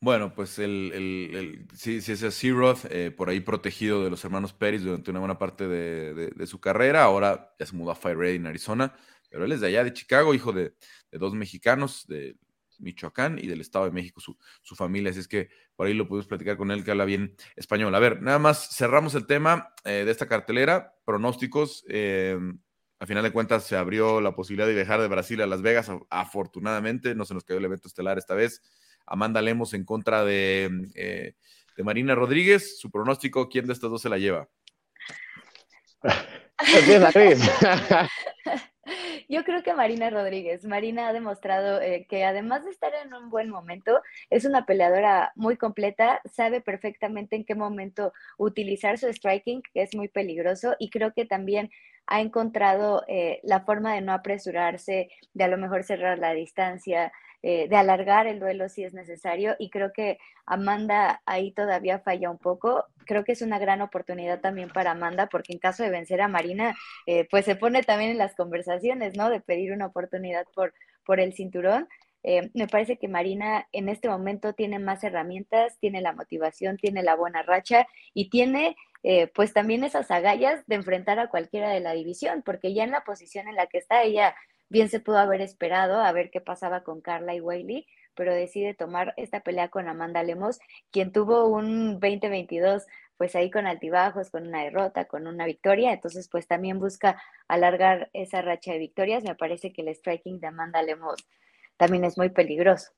[0.00, 4.24] Bueno, pues el, el, el sí, sí, ese Searoth, eh, por ahí protegido de los
[4.24, 7.96] hermanos Pérez durante una buena parte de, de, su carrera, ahora ya se mudó a
[7.96, 8.94] Fire Ray en Arizona
[9.28, 10.74] pero él es de allá, de Chicago, hijo de,
[11.12, 12.36] dos mexicanos, de
[12.78, 15.10] Michoacán y del Estado de México, su, familia.
[15.10, 17.94] Así es que por ahí lo pudimos platicar con él, que habla bien español.
[17.94, 21.84] A ver, nada más cerramos el tema eh, de esta cartelera, pronósticos.
[21.88, 22.38] Eh,
[23.00, 25.90] a final de cuentas se abrió la posibilidad de viajar de Brasil a Las Vegas,
[26.10, 28.62] afortunadamente, no se nos cayó el evento estelar esta vez.
[29.06, 31.34] Amanda Lemos en contra de, eh,
[31.76, 32.78] de Marina Rodríguez.
[32.78, 34.48] Su pronóstico, ¿quién de estas dos se la lleva?
[39.28, 40.64] Yo creo que Marina Rodríguez.
[40.64, 45.32] Marina ha demostrado eh, que además de estar en un buen momento, es una peleadora
[45.36, 50.88] muy completa, sabe perfectamente en qué momento utilizar su striking, que es muy peligroso, y
[50.88, 51.70] creo que también
[52.06, 57.12] ha encontrado eh, la forma de no apresurarse, de a lo mejor cerrar la distancia,
[57.40, 59.54] eh, de alargar el duelo si es necesario.
[59.60, 62.86] Y creo que Amanda ahí todavía falla un poco.
[63.06, 66.26] Creo que es una gran oportunidad también para Amanda, porque en caso de vencer a
[66.26, 69.30] Marina, eh, pues se pone también en las conversaciones, ¿no?
[69.30, 70.74] De pedir una oportunidad por,
[71.06, 71.88] por el cinturón.
[72.24, 77.04] Eh, me parece que Marina en este momento tiene más herramientas, tiene la motivación, tiene
[77.04, 78.76] la buena racha y tiene
[79.32, 83.04] pues también esas agallas de enfrentar a cualquiera de la división, porque ya en la
[83.04, 84.34] posición en la que está ella
[84.68, 88.74] bien se pudo haber esperado a ver qué pasaba con Carla y Wiley, pero decide
[88.74, 90.58] tomar esta pelea con Amanda Lemos,
[90.90, 92.86] quien tuvo un 2022
[93.18, 98.10] pues ahí con altibajos, con una derrota, con una victoria, entonces pues también busca alargar
[98.12, 99.24] esa racha de victorias.
[99.24, 101.26] Me parece que el striking de Amanda Lemos
[101.76, 102.92] también es muy peligroso.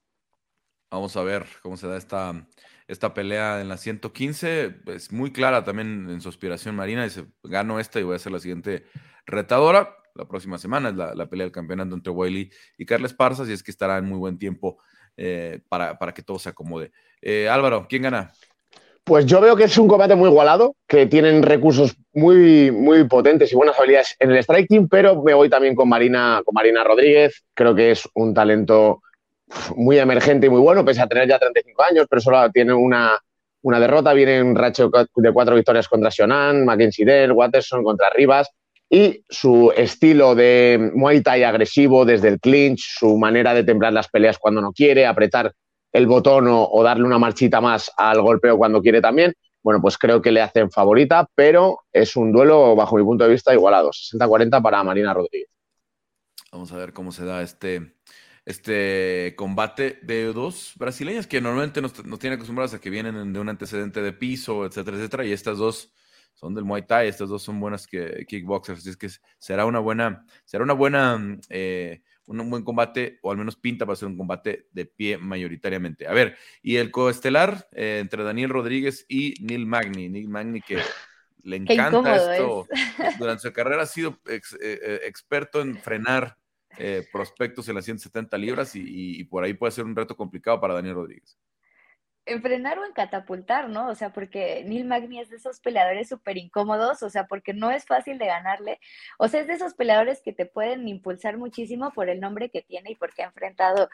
[0.91, 2.47] Vamos a ver cómo se da esta,
[2.87, 4.81] esta pelea en la 115.
[4.89, 7.05] Es muy clara también en su aspiración marina.
[7.05, 8.85] Dice, gano esta y voy a ser la siguiente
[9.25, 13.53] retadora la próxima semana, es la, pelea del campeonato entre Wiley y Carles Parsas, y
[13.53, 14.79] es que estará en muy buen tiempo
[15.16, 16.92] eh, para, que todo se acomode.
[17.20, 18.33] Eh, Álvaro, ¿quién gana?
[19.05, 23.53] Pues yo veo que es un combate muy igualado, que tienen recursos muy, muy potentes
[23.53, 27.42] y buenas habilidades en el striking, pero me voy también con Marina, con Marina Rodríguez.
[27.55, 29.03] Creo que es un talento
[29.75, 33.18] muy emergente y muy bueno, pese a tener ya 35 años, pero solo tiene una,
[33.62, 34.12] una derrota.
[34.12, 38.49] Viene un racho de cuatro victorias contra Sionan, Mackenzie Dell, Watterson contra Rivas
[38.90, 44.09] y su estilo de Muay Thai agresivo desde el clinch, su manera de temblar las
[44.09, 45.55] peleas cuando no quiere, apretar
[45.92, 49.33] el botón o, darle una marchita más al golpeo cuando quiere también.
[49.62, 53.31] Bueno, pues creo que le hacen favorita, pero es un duelo, bajo mi punto de
[53.31, 53.90] vista, igualado.
[53.90, 55.48] 60-40 para Marina Rodríguez.
[56.50, 57.94] Vamos a ver cómo se da este,
[58.44, 63.48] este combate de dos brasileñas que normalmente nos, tienen acostumbrados a que vienen de un
[63.48, 65.92] antecedente de piso, etcétera, etcétera, y estas dos
[66.35, 69.79] son del Muay Thai, estas dos son buenas que, kickboxers, así es que será una
[69.79, 74.16] buena, será una buena, eh, un, buen combate, o al menos pinta para ser un
[74.16, 76.07] combate de pie mayoritariamente.
[76.07, 80.79] A ver, y el coestelar eh, entre Daniel Rodríguez y Neil Magni, Neil Magni que
[81.43, 82.66] le encanta esto,
[83.19, 84.40] durante su carrera ha sido eh,
[85.05, 86.37] experto en frenar
[87.12, 90.95] prospectos en las 170 libras y por ahí puede ser un reto complicado para Daniel
[90.95, 91.37] Rodríguez
[92.31, 93.88] en frenar o en catapultar, ¿no?
[93.88, 97.71] O sea, porque Neil Magny es de esos peleadores súper incómodos, o sea, porque no
[97.71, 98.79] es fácil de ganarle.
[99.19, 102.62] O sea, es de esos peleadores que te pueden impulsar muchísimo por el nombre que
[102.62, 103.88] tiene y porque ha enfrentado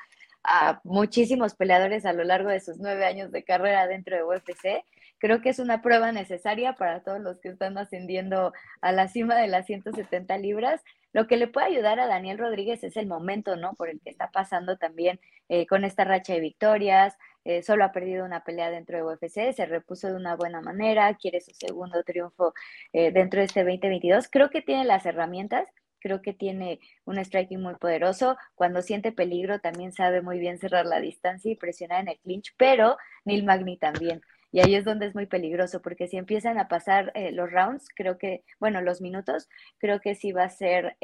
[0.44, 4.84] a muchísimos peleadores a lo largo de sus nueve años de carrera dentro de UFC.
[5.18, 9.34] Creo que es una prueba necesaria para todos los que están ascendiendo a la cima
[9.36, 10.82] de las 170 libras.
[11.12, 13.72] Lo que le puede ayudar a Daniel Rodríguez es el momento, ¿no?
[13.74, 15.18] Por el que está pasando también
[15.48, 19.52] eh, con esta racha de victorias, eh, solo ha perdido una pelea dentro de UFC,
[19.54, 22.52] se repuso de una buena manera, quiere su segundo triunfo
[22.92, 24.26] eh, dentro de este 2022.
[24.28, 25.68] Creo que tiene las herramientas,
[26.00, 28.36] creo que tiene un striking muy poderoso.
[28.56, 32.52] Cuando siente peligro también sabe muy bien cerrar la distancia y presionar en el clinch,
[32.56, 34.22] pero Neil Magny también.
[34.50, 37.88] Y ahí es donde es muy peligroso, porque si empiezan a pasar eh, los rounds,
[37.94, 40.96] creo que, bueno, los minutos, creo que sí va a ser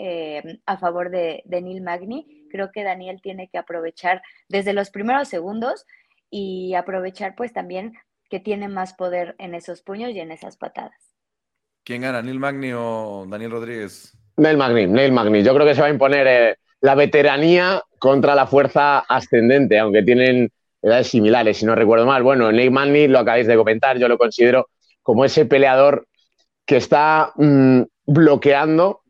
[0.67, 2.49] a favor de, de Neil Magny.
[2.51, 5.87] Creo que Daniel tiene que aprovechar desde los primeros segundos
[6.33, 7.93] y aprovechar pues también
[8.31, 11.15] que tiene más poder en esos puños y en esas patadas.
[11.85, 14.17] ¿Quién gana, Neil Magni o Daniel Rodríguez?
[14.39, 15.43] Neil Magni, Neil Magni.
[15.43, 20.03] Yo creo que se va a imponer eh, la veteranía contra la fuerza ascendente, aunque
[20.03, 22.23] tienen edades similares, si no recuerdo mal.
[22.23, 24.69] Bueno, Neil Magni lo acabáis de comentar, yo lo considero
[25.03, 26.07] como ese peleador
[26.65, 29.02] que está mm, bloqueando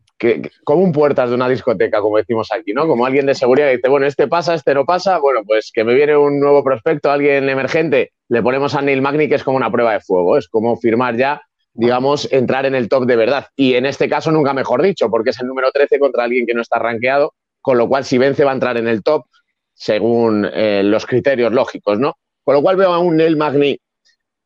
[0.64, 2.86] como un puertas de una discoteca, como decimos aquí, ¿no?
[2.86, 5.84] Como alguien de seguridad que dice, bueno, este pasa, este no pasa, bueno, pues que
[5.84, 9.56] me viene un nuevo prospecto, alguien emergente, le ponemos a Neil Magni, que es como
[9.56, 11.42] una prueba de fuego, es como firmar ya,
[11.74, 13.46] digamos, entrar en el top de verdad.
[13.56, 16.54] Y en este caso, nunca mejor dicho, porque es el número 13 contra alguien que
[16.54, 19.26] no está rankeado, con lo cual si vence va a entrar en el top
[19.74, 22.16] según eh, los criterios lógicos, ¿no?
[22.44, 23.78] Con lo cual veo a un Neil Magni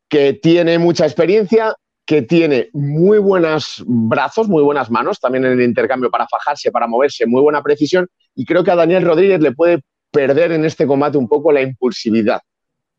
[0.08, 1.74] que tiene mucha experiencia,
[2.06, 6.86] que tiene muy buenos brazos, muy buenas manos, también en el intercambio para fajarse, para
[6.86, 10.86] moverse, muy buena precisión, y creo que a Daniel Rodríguez le puede perder en este
[10.86, 12.40] combate un poco la impulsividad.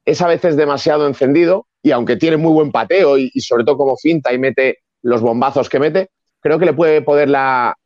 [0.03, 3.95] Es a veces demasiado encendido y aunque tiene muy buen pateo y, sobre todo como
[3.95, 6.09] finta y mete los bombazos que mete,
[6.41, 7.77] creo que le puede poder la,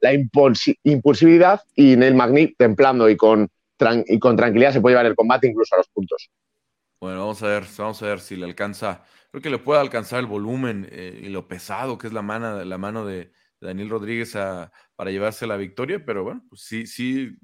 [0.84, 3.48] impulsividad y Neil Magni templando y con,
[4.08, 6.30] y con tranquilidad se puede llevar el combate incluso a los puntos.
[7.00, 9.04] Bueno, vamos a ver, vamos a ver si le alcanza.
[9.32, 12.64] Creo que le puede alcanzar el volumen eh, y lo pesado que es la mano,
[12.64, 14.34] la mano de, Daniel Rodríguez
[14.96, 17.38] para llevarse la victoria, pero bueno, pues sí, sí,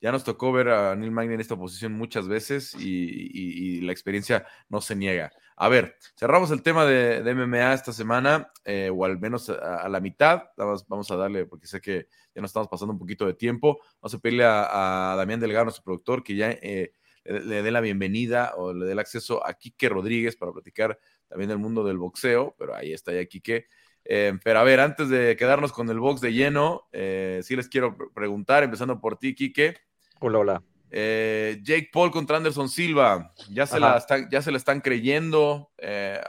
[0.00, 4.46] ya nos tocó ver a Neil Magny en esta posición muchas veces y, la experiencia
[4.68, 5.30] no se niega.
[5.56, 10.00] A ver, cerramos el tema de, MMA esta semana, eh, o al menos a, la
[10.00, 10.44] mitad.
[10.56, 13.80] Vamos, a darle, porque sé que ya nos estamos pasando un poquito de tiempo.
[14.00, 16.92] Vamos a pedirle a, Damián Delgado, nuestro productor, que ya eh,
[17.24, 21.48] le, dé la bienvenida o le dé el acceso a Quique Rodríguez para platicar también
[21.48, 23.66] del mundo del boxeo, pero ahí está ya Quique.
[24.04, 27.68] Eh, pero a ver, antes de quedarnos con el box de lleno, eh, sí les
[27.68, 29.76] quiero preguntar, empezando por ti, Quique.
[30.20, 30.62] Hola, hola.
[30.90, 35.72] Eh, Jake Paul contra Anderson Silva, ya se, la ya se le están creyendo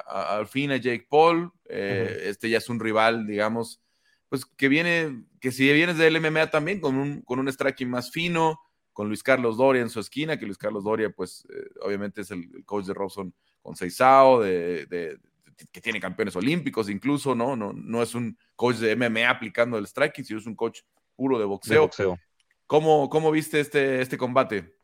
[0.07, 1.51] al fin a Jake Paul.
[1.65, 3.81] Este ya es un rival, digamos,
[4.27, 8.09] pues que viene, que si vienes del MMA también, con un, con un striking más
[8.09, 8.59] fino,
[8.91, 11.45] con Luis Carlos Doria en su esquina, que Luis Carlos Doria, pues
[11.81, 15.17] obviamente es el, coach de Robson con Seisao, de,
[15.71, 17.55] que tiene campeones olímpicos incluso, ¿no?
[17.55, 17.73] ¿no?
[17.73, 20.81] No es un coach de MMA aplicando el striking, sino es un coach
[21.15, 21.81] puro de boxeo.
[21.81, 22.19] boxeo.
[22.67, 24.75] ¿Cómo, ¿Cómo, viste este, este combate?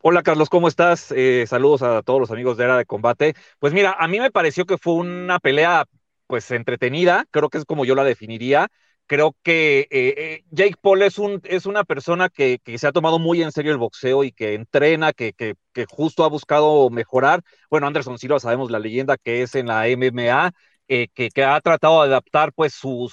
[0.00, 1.12] Hola Carlos, ¿cómo estás?
[1.14, 3.34] Eh, saludos a todos los amigos de Era de Combate.
[3.58, 5.84] Pues mira, a mí me pareció que fue una pelea
[6.26, 8.68] pues entretenida, creo que es como yo la definiría.
[9.06, 13.18] Creo que eh, eh, Jake Paul es, un, es una persona que, se ha tomado
[13.18, 15.54] muy en serio el boxeo y que entrena, que, que,
[15.88, 17.42] justo ha buscado mejorar.
[17.70, 20.52] Bueno, Anderson Silva sabemos la leyenda que es en la MMA,
[20.88, 23.12] eh, que, ha tratado de adaptar pues sus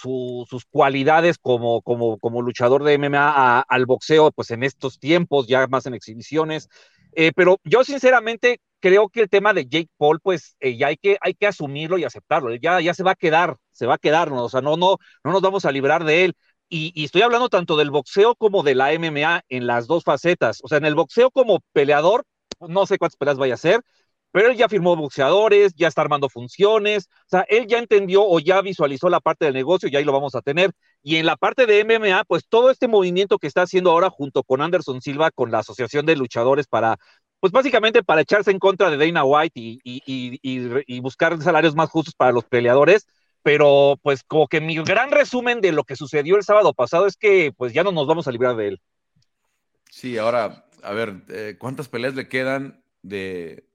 [0.72, 5.86] cualidades como, como, como luchador de MMA al boxeo pues en estos tiempos, ya más
[5.86, 6.70] en exhibiciones.
[7.36, 11.18] pero yo sinceramente creo que el tema de Jake Paul, pues eh, ya hay que,
[11.22, 12.54] hay que asumirlo y aceptarlo.
[12.56, 14.44] Ya, ya se va a quedar, se va a quedar, ¿no?
[14.44, 16.36] o sea, no, no, no nos vamos a librar de él.
[16.68, 20.60] Y, estoy hablando tanto del boxeo como de la MMA en las dos facetas.
[20.64, 22.26] O sea, en el boxeo como peleador,
[22.60, 23.80] no sé cuántas peleas vaya a hacer,
[24.32, 28.40] pero él ya firmó boxeadores, ya está armando funciones, o sea, él ya entendió o
[28.40, 30.72] ya visualizó la parte del negocio y ahí lo vamos a tener.
[31.04, 34.44] Y en la parte de MMA, pues todo este movimiento que está haciendo ahora junto
[34.44, 36.98] con Anderson Silva, con la Asociación de Luchadores para
[37.44, 39.52] pues básicamente para echarse en contra de Dana White
[39.84, 43.06] y, buscar salarios más justos para los peleadores.
[43.42, 47.18] Pero pues como que mi gran resumen de lo que sucedió el sábado pasado es
[47.18, 48.82] que pues ya no nos vamos a librar de él.
[49.92, 53.66] Sí, ahora, a ver, eh, ¿cuántas peleas le quedan de,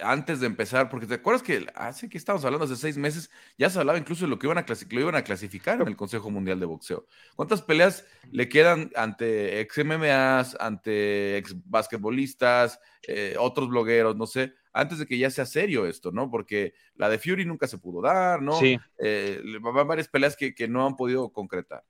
[0.00, 3.70] antes de empezar, porque te acuerdas que hace que estábamos hablando hace seis meses, ya
[3.70, 6.30] se hablaba incluso de lo que iban a, lo iban a clasificar en el Consejo
[6.30, 7.06] Mundial de Boxeo.
[7.36, 14.54] ¿Cuántas peleas le quedan ante ex MMAs, ante ex basquetbolistas, eh, otros blogueros, no sé,
[14.72, 16.30] antes de que ya sea serio esto, ¿no?
[16.30, 18.58] Porque la de Fury nunca se pudo dar, ¿no?
[18.58, 18.78] Sí.
[18.98, 21.84] Eh, van varias peleas que, que no han podido concretar.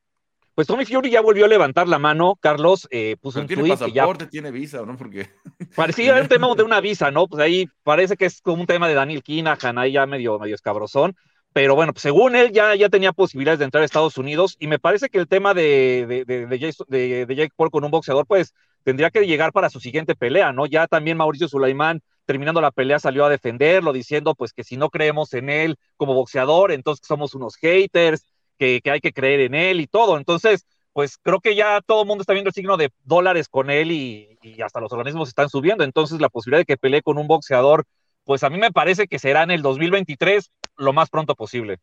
[0.54, 4.26] Pues Tommy Fury ya volvió a levantar la mano, Carlos, eh, puso un tiene pasaporte,
[4.26, 4.96] tiene visa, ¿no?
[4.96, 5.30] Porque...
[5.76, 7.26] Parecía un tema de una visa, ¿no?
[7.26, 10.54] Pues ahí parece que es como un tema de Daniel Kinahan, ahí ya medio, medio
[10.54, 11.16] escabrosón,
[11.52, 14.66] pero bueno, pues según él ya, ya tenía posibilidades de entrar a Estados Unidos y
[14.66, 18.54] me parece que el tema de, de, de, de, Jake Paul con un boxeador, pues
[18.84, 20.66] tendría que llegar para su siguiente pelea, ¿no?
[20.66, 24.88] Ya también Mauricio Sulaimán, terminando la pelea, salió a defenderlo, diciendo pues que si no
[24.88, 28.24] creemos en él como boxeador, entonces somos unos haters,
[28.58, 30.16] que, hay que creer en él y todo.
[30.16, 33.70] Entonces, pues creo que ya todo el mundo está viendo el signo de dólares con
[33.70, 35.84] él y, hasta los organismos están subiendo.
[35.84, 37.84] Entonces, la posibilidad de que pelee con un boxeador,
[38.24, 41.78] pues a mí me parece que será en el 2023 lo más pronto posible.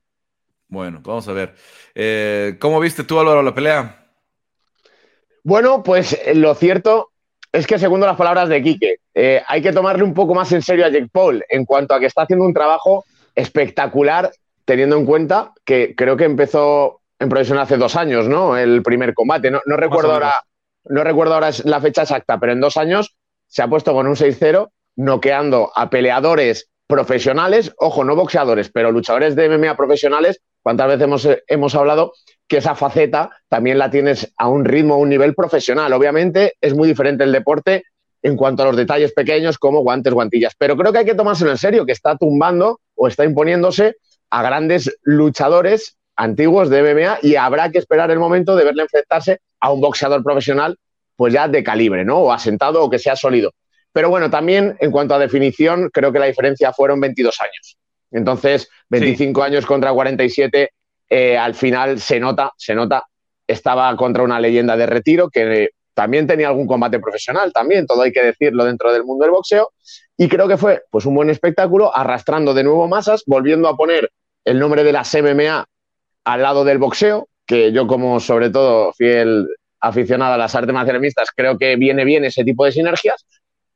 [0.67, 1.55] Bueno, vamos a ver.
[1.95, 4.05] Eh, ¿Cómo viste tú, Álvaro, la pelea?
[5.43, 7.09] Bueno, pues eh, lo cierto
[7.51, 10.61] es que, segundo las palabras de Quique, eh, hay que tomarle un poco más en
[10.61, 13.03] serio a Jake Paul en cuanto a que está haciendo un trabajo
[13.33, 14.31] espectacular
[14.69, 18.55] teniendo en cuenta que creo que empezó en profesional hace dos años, ¿no?
[18.55, 19.49] El primer combate.
[19.49, 20.43] No, recuerdo ahora,
[20.85, 24.15] no recuerdo ahora la fecha exacta, pero en dos años se ha puesto con un
[24.15, 30.39] 6-0, noqueando a peleadores profesionales, ojo, no boxeadores, pero luchadores de MMA profesionales.
[30.61, 32.13] ¿Cuántas veces hemos, hemos hablado
[32.47, 35.91] que esa faceta también la tienes a un ritmo, a un nivel profesional?
[35.93, 37.85] Obviamente es muy diferente el deporte
[38.21, 41.49] en cuanto a los detalles pequeños como guantes, guantillas, pero creo que hay que tomárselo
[41.49, 43.95] en serio, que está tumbando o está imponiéndose
[44.29, 49.39] a grandes luchadores antiguos de MMA y habrá que esperar el momento de verle enfrentarse
[49.59, 50.77] a un boxeador profesional,
[51.15, 52.17] pues ya de calibre, ¿no?
[52.19, 53.53] O asentado o que sea sólido.
[53.91, 57.77] Pero bueno, también en cuanto a definición, creo que la diferencia fueron 22 años.
[58.11, 60.71] Entonces, 25 años contra 47,
[61.09, 63.03] eh, al final se nota, se nota,
[63.47, 65.69] estaba contra una leyenda de retiro que
[65.99, 69.73] también tenía algún combate profesional, también, todo hay que decirlo dentro del mundo del boxeo.
[70.15, 74.09] Y creo que fue pues, un buen espectáculo, arrastrando de nuevo masas, volviendo a poner
[74.45, 75.67] el nombre de la MMA
[76.23, 79.45] al lado del boxeo, que yo como sobre todo fiel
[79.81, 83.25] aficionado a las artes marciales creo que viene bien ese tipo de sinergias.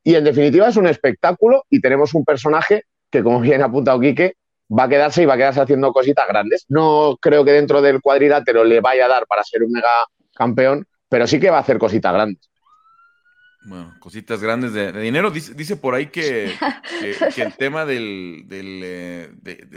[0.05, 3.99] y en definitiva es un espectáculo y tenemos un personaje que, como bien ha apuntado
[3.99, 4.35] Quique,
[4.71, 6.63] va a quedarse y va a quedarse haciendo cositas grandes.
[6.69, 9.89] No creo que dentro del cuadrilátero le vaya a dar para ser un mega
[10.33, 12.49] campeón, pero sí que va a hacer cositas grandes.
[13.65, 15.29] Bueno, cositas grandes de, dinero.
[15.29, 16.55] Dice, por ahí que,
[17.37, 19.29] el tema del, eh,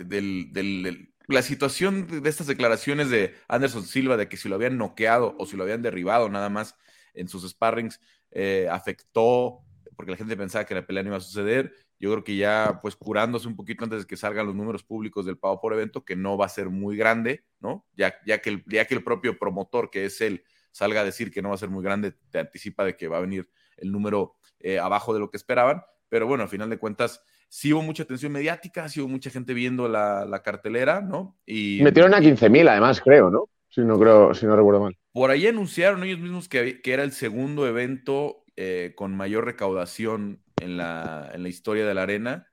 [0.07, 5.37] del, la situación de estas declaraciones de Anderson Silva de que si lo habían noqueado
[5.39, 6.75] o si lo habían derribado nada más
[7.13, 9.61] en sus sparrings eh, afectó
[9.95, 11.75] porque la gente pensaba que la pelea no iba a suceder.
[11.99, 15.27] Yo creo que ya, pues curándose un poquito antes de que salgan los números públicos
[15.27, 17.87] del pago por evento, que no va a ser muy grande, ¿no?
[17.95, 18.11] Ya,
[18.41, 20.43] que, el, ya que el propio promotor, que es él,
[20.77, 23.17] salga a decir que no va a ser muy grande, te anticipa de que va
[23.17, 23.49] a venir
[23.79, 25.83] el número eh, abajo de lo que esperaban.
[26.11, 29.55] Pero bueno, al final de cuentas, sí hubo mucha atención mediática, sí hubo mucha gente
[29.55, 31.39] viendo la, cartelera, ¿no?
[31.47, 33.49] Y metieron a 15.000 además, creo, ¿no?
[33.71, 34.97] Si no creo, si no recuerdo mal.
[35.13, 40.43] Por ahí anunciaron ellos mismos que, que era el segundo evento eh, con mayor recaudación
[40.61, 42.49] en la, en la historia de la arena,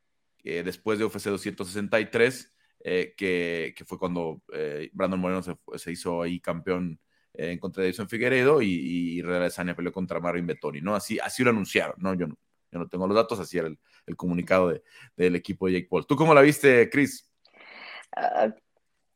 [0.46, 2.56] eh, después de UFC 263,
[2.86, 4.42] eh, que, que, fue cuando
[4.94, 7.00] Brandon Moreno se, se, hizo ahí campeón
[7.34, 10.96] en contra de Edson Figueredo y, y Real peleó contra Marvin Bettoni, ¿no?
[10.96, 12.14] Así, así lo anunciaron, ¿no?
[12.14, 12.36] Yo no,
[12.72, 14.84] yo no tengo los datos, así era el, el comunicado de,
[15.16, 16.06] del equipo de Jake Paul.
[16.06, 17.30] ¿Tú cómo la viste, Chris?
[18.16, 18.54] Ah,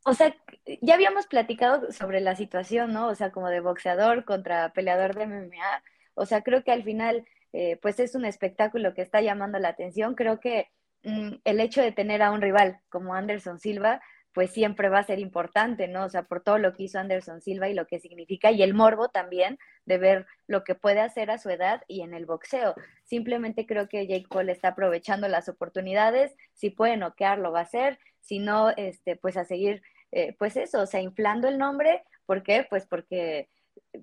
[0.05, 0.36] o sea,
[0.82, 3.07] ya habíamos platicado sobre la situación, ¿no?
[3.07, 5.84] O sea, como de boxeador contra peleador de MMA
[6.18, 9.70] o sea, creo que al final, eh, pues es un espectáculo que está llamando la
[9.70, 10.15] atención.
[10.15, 10.68] Creo que
[11.03, 14.01] mm, el hecho de tener a un rival como Anderson Silva,
[14.38, 16.05] pues siempre va a ser importante, ¿no?
[16.05, 18.75] O sea, por todo lo que hizo Anderson Silva y lo que significa, y el
[18.75, 22.75] morbo también de ver lo que puede hacer a su edad y en el boxeo.
[23.03, 27.63] Simplemente creo que Jake Paul está aprovechando las oportunidades, si puede noquear, lo va a
[27.63, 29.81] hacer, si no, este, pues a seguir,
[30.11, 32.67] eh, pues eso, o sea, inflando el nombre, ¿por qué?
[32.69, 33.49] Pues porque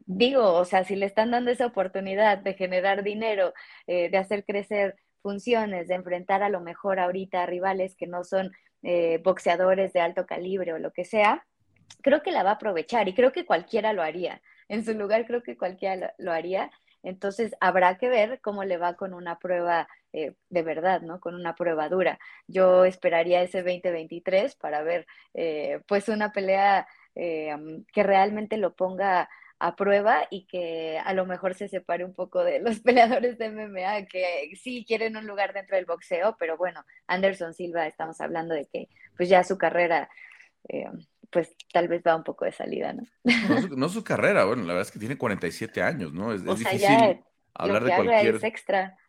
[0.04, 3.54] digo, o sea, si le están dando esa oportunidad de generar dinero,
[3.86, 8.24] eh, de hacer crecer funciones, de enfrentar a lo mejor ahorita a rivales que no
[8.24, 8.50] son
[8.84, 11.46] eh, boxeadores de alto calibre o lo que sea,
[12.02, 14.42] creo que la va a aprovechar y creo que cualquiera lo haría.
[14.68, 16.70] En su lugar creo que cualquiera lo, haría.
[17.02, 21.20] Entonces habrá que ver cómo le va con una prueba eh, de verdad, ¿no?
[21.20, 22.18] Con una prueba dura.
[22.46, 25.06] Yo esperaría ese 2023 para ver
[25.86, 29.28] pues una pelea que realmente lo ponga
[29.64, 33.50] a prueba y que a lo mejor se separe un poco de los peleadores de
[33.50, 38.54] MMA que sí quieren un lugar dentro del boxeo, pero bueno, Anderson Silva estamos hablando
[38.54, 40.10] de que pues ya su carrera
[40.68, 40.84] eh,
[41.30, 43.04] pues tal vez va un poco de salida, ¿no?
[43.74, 46.34] No su, carrera, bueno, la verdad es que tiene 47 años, ¿no?
[46.34, 48.40] Es, difícil hablar de cualquier,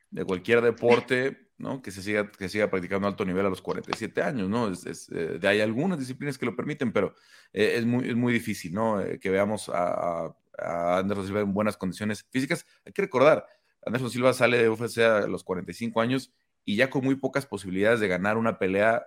[0.10, 1.82] de cualquier deporte ¿no?
[1.82, 4.70] Que se siga, que siga practicando alto nivel a los 47 años, ¿no?
[4.70, 7.14] Es, eh, hay algunas disciplinas que lo permiten, pero
[7.53, 9.01] eh, es, muy, es muy difícil, ¿no?
[9.01, 12.66] Eh, que veamos a, Anderson Silva en buenas condiciones físicas.
[12.86, 13.45] Hay que recordar,
[13.86, 16.34] Anderson Silva sale de UFC a los 45 años
[16.64, 19.06] y ya con muy pocas posibilidades de ganar una pelea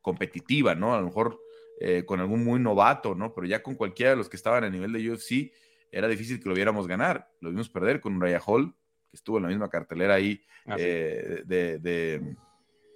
[0.00, 0.94] competitiva, ¿no?
[0.94, 1.40] A lo mejor
[2.04, 3.32] con algún muy novato, ¿no?
[3.32, 5.50] Pero ya con cualquiera de los que estaban a nivel de UFC
[5.92, 7.30] era difícil que lo viéramos ganar.
[7.40, 8.74] Lo vimos perder con Raya Hall,
[9.10, 12.36] que estuvo en la misma cartelera ahí ah, eh, de,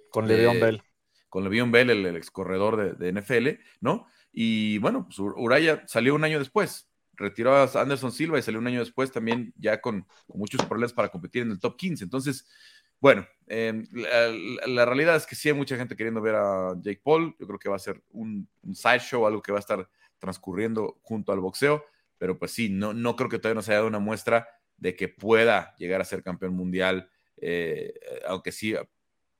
[0.09, 0.81] Con Le'Veon Bell.
[1.29, 4.07] Con Le'Veon Bell, el, ex corredor de, NFL, ¿no?
[4.31, 8.67] Y bueno, pues Uraya salió un año después, retiró a Anderson Silva y salió un
[8.67, 12.03] año después también ya con, muchos problemas para competir en el top 15.
[12.03, 12.47] Entonces,
[12.99, 13.85] bueno, em,
[14.67, 17.35] la, realidad es que sí hay mucha gente queriendo ver a Jake Paul.
[17.39, 19.89] Yo creo que va a ser un, sideshow, algo que va a estar
[20.19, 21.83] transcurriendo junto al boxeo.
[22.17, 24.47] Pero pues sí, no, no creo que todavía nos haya dado una muestra
[24.77, 27.93] de que pueda llegar a ser campeón mundial, eh,
[28.27, 28.75] aunque sí,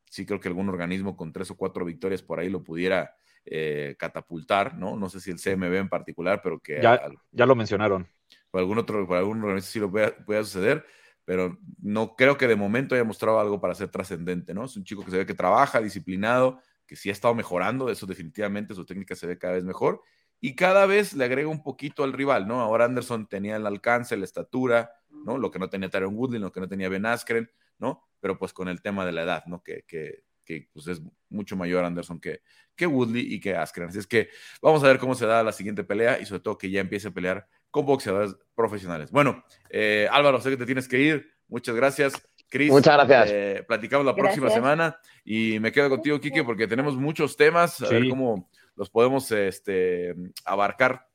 [0.09, 3.15] sí creo que algún organismo con tres o cuatro victorias por ahí lo pudiera
[3.45, 4.97] eh, catapultar, ¿no?
[4.97, 6.81] No sé si el CMB en particular, pero que...
[6.81, 8.07] Ya, ya lo mencionaron.
[8.49, 10.85] Por algún otro, por algún organismo sí lo pueda, suceder,
[11.25, 14.65] pero no creo que de momento haya mostrado algo para ser trascendente, ¿no?
[14.65, 18.05] Es un chico que se ve que trabaja, disciplinado, que sí ha estado mejorando, eso
[18.05, 20.01] definitivamente su técnica se ve cada vez mejor
[20.39, 22.61] y cada vez le agrega un poquito al rival, ¿no?
[22.61, 25.37] Ahora Anderson tenía el alcance, la estatura, ¿no?
[25.37, 28.03] Lo que no tenía Tyron Woodley, lo que no tenía Ben Askren, ¿no?
[28.19, 29.63] Pero pues con el tema de la edad, ¿no?
[29.63, 32.41] Que, que, que pues es mucho mayor Anderson que,
[32.75, 33.89] que Woodley y que Askren.
[33.89, 34.29] Así es que
[34.61, 37.09] vamos a ver cómo se da la siguiente pelea y sobre todo que ya empiece
[37.09, 39.11] a pelear con boxeadores profesionales.
[39.11, 41.33] Bueno, eh, Álvaro, sé que te tienes que ir.
[41.47, 42.13] Muchas gracias.
[42.49, 43.29] Chris, Muchas gracias.
[43.31, 47.81] Eh, platicamos la próxima semana y me quedo contigo, Kike, porque tenemos muchos temas.
[47.81, 50.15] A ver cómo los podemos este,
[50.45, 51.09] abarcar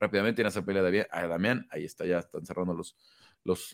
[0.00, 1.68] rápidamente en esa pelea de Damián.
[1.70, 2.96] Ahí está, ya están cerrando los,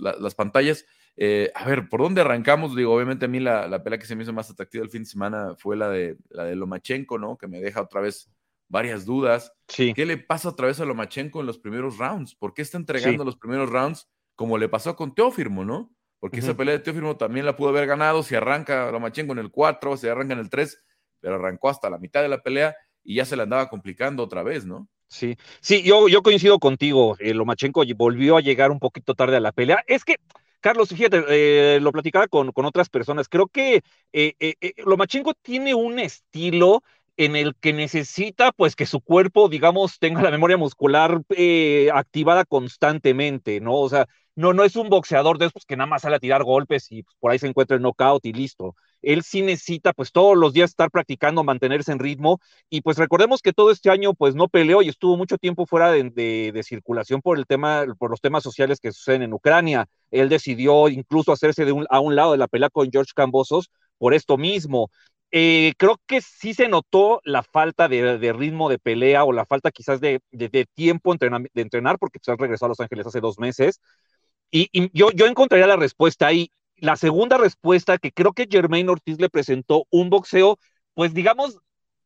[0.01, 0.85] las pantallas.
[1.21, 2.77] Eh, a ver, ¿por dónde arrancamos?
[2.77, 5.09] Digo, obviamente a mí la, pelea que se me hizo más atractiva el fin de
[5.09, 7.37] semana fue la de, la de Lomachenko, ¿no?
[7.37, 8.31] Que me deja otra vez
[8.69, 9.53] varias dudas.
[9.67, 9.93] Sí.
[9.95, 12.37] ¿Qué le pasa otra vez a Lomachenko en los primeros rounds?
[12.37, 15.91] ¿Por qué está entregando los primeros rounds como le pasó con Teófirmo, ¿no?
[16.21, 19.51] porque esa pelea de Teófimo también la pudo haber ganado si arranca Lomachenko en el
[19.51, 20.85] 4, si arranca en el 3,
[21.21, 24.43] pero arrancó hasta la mitad de la pelea y ya se le andaba complicando otra
[24.43, 24.89] vez, ¿no?
[25.07, 27.17] Sí, sí, yo, yo coincido contigo.
[27.21, 29.83] Eh, Lomachenko volvió a llegar un poquito tarde a la pelea.
[29.87, 30.17] Es que,
[30.61, 33.29] Carlos, fíjate, eh, lo platicaba con, con, otras personas.
[33.29, 33.83] Creo que
[34.13, 36.83] eh, eh Lomachenko tiene un estilo
[37.19, 42.45] en el que necesita pues que su cuerpo, digamos, tenga la memoria muscular eh, activada
[42.45, 43.75] constantemente, ¿no?
[43.75, 44.07] O sea,
[44.37, 47.03] no, no es un boxeador de esos que nada más sale a tirar golpes y
[47.03, 48.77] pues, por ahí se encuentra el knockout y listo.
[49.03, 53.43] Él sí necesita pues todos los días estar practicando, mantenerse en ritmo y pues recordemos
[53.43, 57.39] que todo este año pues no peleó y estuvo mucho tiempo fuera de, circulación por
[57.39, 59.89] el tema, por los temas sociales que suceden en Ucrania.
[60.11, 64.15] Él decidió incluso hacerse de a un lado de la pelea con George Cambosos por
[64.15, 64.91] esto mismo.
[65.31, 69.71] Eh, creo que sí se notó la falta de, ritmo de pelea o la falta
[69.71, 70.21] quizás de,
[70.75, 73.81] tiempo entrenar, de entrenar, porque pues, regresó a Los Ángeles hace dos meses.
[74.51, 76.51] Y, y, yo, yo encontraría la respuesta ahí.
[76.81, 80.59] La segunda respuesta, que creo que Germain Ortiz le presentó un boxeo,
[80.95, 81.59] pues digamos,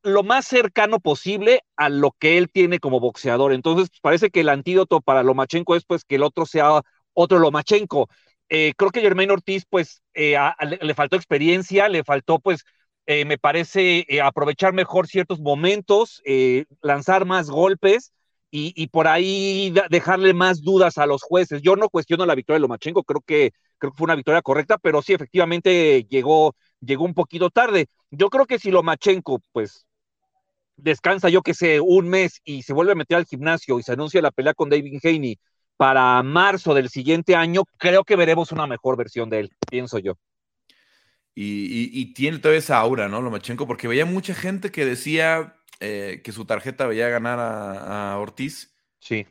[0.03, 3.53] lo más cercano posible a lo que él tiene como boxeador.
[3.53, 6.83] Entonces, pues, parece que el antídoto para Lomachenko es pues que el otro sea
[7.15, 8.09] otro Lomachenko.
[8.49, 10.37] Eh, creo que Germain Ortiz, pues, eh,
[10.81, 12.65] le, faltó experiencia, le faltó, pues,
[13.07, 16.23] eh, me parece aprovechar mejor ciertos momentos,
[16.83, 18.13] lanzar más golpes
[18.51, 21.63] y, y por ahí dejarle más dudas a los jueces.
[21.63, 23.53] Yo no cuestiono la victoria de Lomachenko, creo que,
[23.83, 27.89] creo que fue una victoria correcta, pero sí, efectivamente llegó, llegó un poquito tarde.
[28.13, 29.89] Yo creo que si Lomachenko, pues,
[30.77, 33.93] descansa, yo que sé, un mes y se vuelve a meter al gimnasio y se
[33.93, 35.37] anuncia la pelea con David Haney
[35.77, 40.15] para marzo del siguiente año, creo que veremos una mejor versión de él, pienso yo.
[41.35, 43.21] Y, y, y, tiene toda esa aura, ¿no?
[43.21, 48.19] Lomachenko, porque veía mucha gente que decía eh, que su tarjeta veía ganar a, a,
[48.19, 48.77] Ortiz.
[49.01, 49.27] Sí.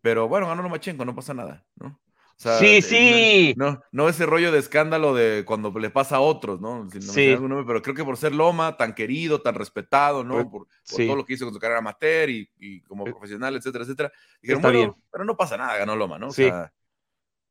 [0.00, 2.00] Pero bueno, ganó Lomachenko, no pasa nada, ¿no?
[2.38, 3.54] O sea, sí, sí.
[3.56, 6.88] No, no, ese rollo de escándalo de cuando le pasa a otros, ¿no?
[6.90, 7.36] Si no sí.
[7.36, 10.50] Nombre, pero creo que por ser Loma, tan querido, tan respetado, ¿no?
[10.50, 11.06] Por, por sí.
[11.06, 14.12] todo lo que hizo con su carrera amateur y, y como profesional, etcétera, etcétera.
[14.40, 15.02] Dijeron, Está bueno, bien.
[15.10, 16.28] pero no pasa nada, ganó Loma, ¿no?
[16.28, 16.44] O sí.
[16.44, 16.72] sea,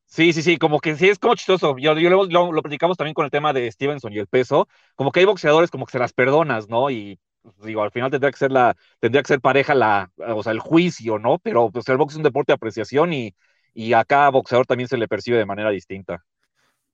[0.06, 1.78] Sí, sí, sí, como que sí es como chistoso.
[1.78, 4.68] Yo, yo lo, lo, lo, platicamos también con el tema de Stevenson y el peso.
[4.96, 6.90] Como que hay boxeadores como que se las perdonas, ¿no?
[6.90, 10.44] Y pues, digo, al final tendría que ser la, tendría que ser pareja la, o
[10.44, 11.40] sea, el juicio, ¿no?
[11.40, 13.34] Pero pues el box es un deporte de apreciación y,
[13.74, 16.24] y a cada boxeador también se le percibe de manera distinta.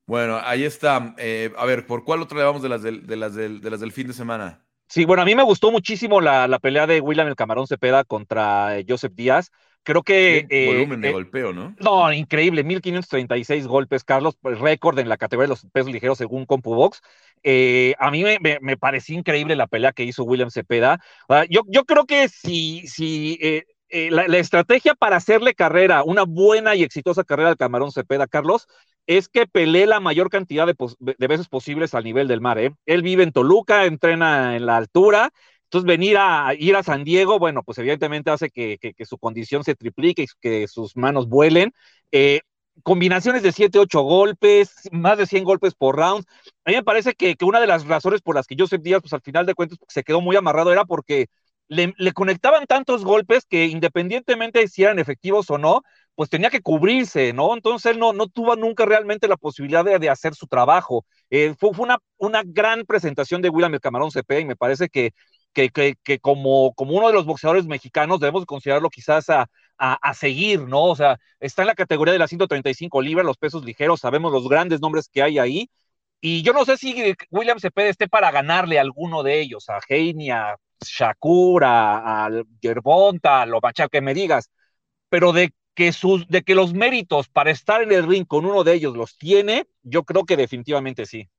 [0.05, 1.15] Bueno, ahí está.
[1.17, 3.69] Eh, a ver, ¿por cuál otra le vamos de las del, de las del, de
[3.69, 4.65] las del fin de semana?
[4.87, 8.05] Sí, bueno, a mí me gustó muchísimo la, la pelea de William el Camarón Cepeda
[8.05, 9.51] contra eh, Joseph Díaz.
[9.83, 10.45] Creo que.
[10.49, 11.75] Eh, volumen de eh, golpeo, ¿no?
[11.79, 12.63] No, increíble.
[12.63, 17.01] 1536 golpes, Carlos, pues, récord en la categoría de los pesos ligeros según CompuBox.
[17.43, 20.99] Eh, a mí me, me, me, pareció increíble la pelea que hizo William Cepeda.
[21.29, 23.39] Uh, yo, yo creo que si, si
[23.89, 28.27] eh, eh, la, estrategia para hacerle carrera, una buena y exitosa carrera al Camarón Cepeda,
[28.27, 28.67] Carlos,
[29.05, 32.59] es que pelee la mayor cantidad de, veces posibles al nivel del mar.
[32.85, 35.31] Él vive en Toluca, entrena en la altura
[35.67, 39.75] entonces, venir a ir a San Diego, bueno, pues evidentemente hace que su condición se
[39.75, 41.73] triplique y que sus manos vuelen.
[42.11, 42.39] Eh,
[42.83, 46.23] combinaciones de 7, 8 golpes, más de 100 golpes por round.
[46.63, 49.01] A mí me parece que, que, una de las razones por las que Joseph Díaz,
[49.01, 51.27] pues al final de cuentas, se quedó muy amarrado era porque
[51.67, 55.81] le, conectaban tantos golpes que independientemente de si eran efectivos o no,
[56.15, 57.53] pues tenía que cubrirse, ¿no?
[57.53, 61.05] Entonces él no, no tuvo nunca realmente la posibilidad de, hacer su trabajo.
[61.29, 65.11] Eh, fue, una, una, gran presentación de William el Camarón CP y me parece que
[65.53, 69.49] que, que, como, como uno de los boxeadores mexicanos debemos considerarlo quizás a,
[69.79, 70.83] a, a, seguir, ¿no?
[70.83, 74.47] O sea, está en la categoría de las 135 libras, los pesos ligeros, sabemos los
[74.47, 75.69] grandes nombres que hay ahí,
[76.21, 79.79] y yo no sé si William Cepeda esté para ganarle a alguno de ellos, a
[79.87, 84.49] Heini, a Shakur, a, a Yerbonta, a que me digas,
[85.09, 88.63] pero de que, sus, de que los méritos para estar en el ring con uno
[88.63, 91.29] de ellos los tiene, yo creo que definitivamente sí.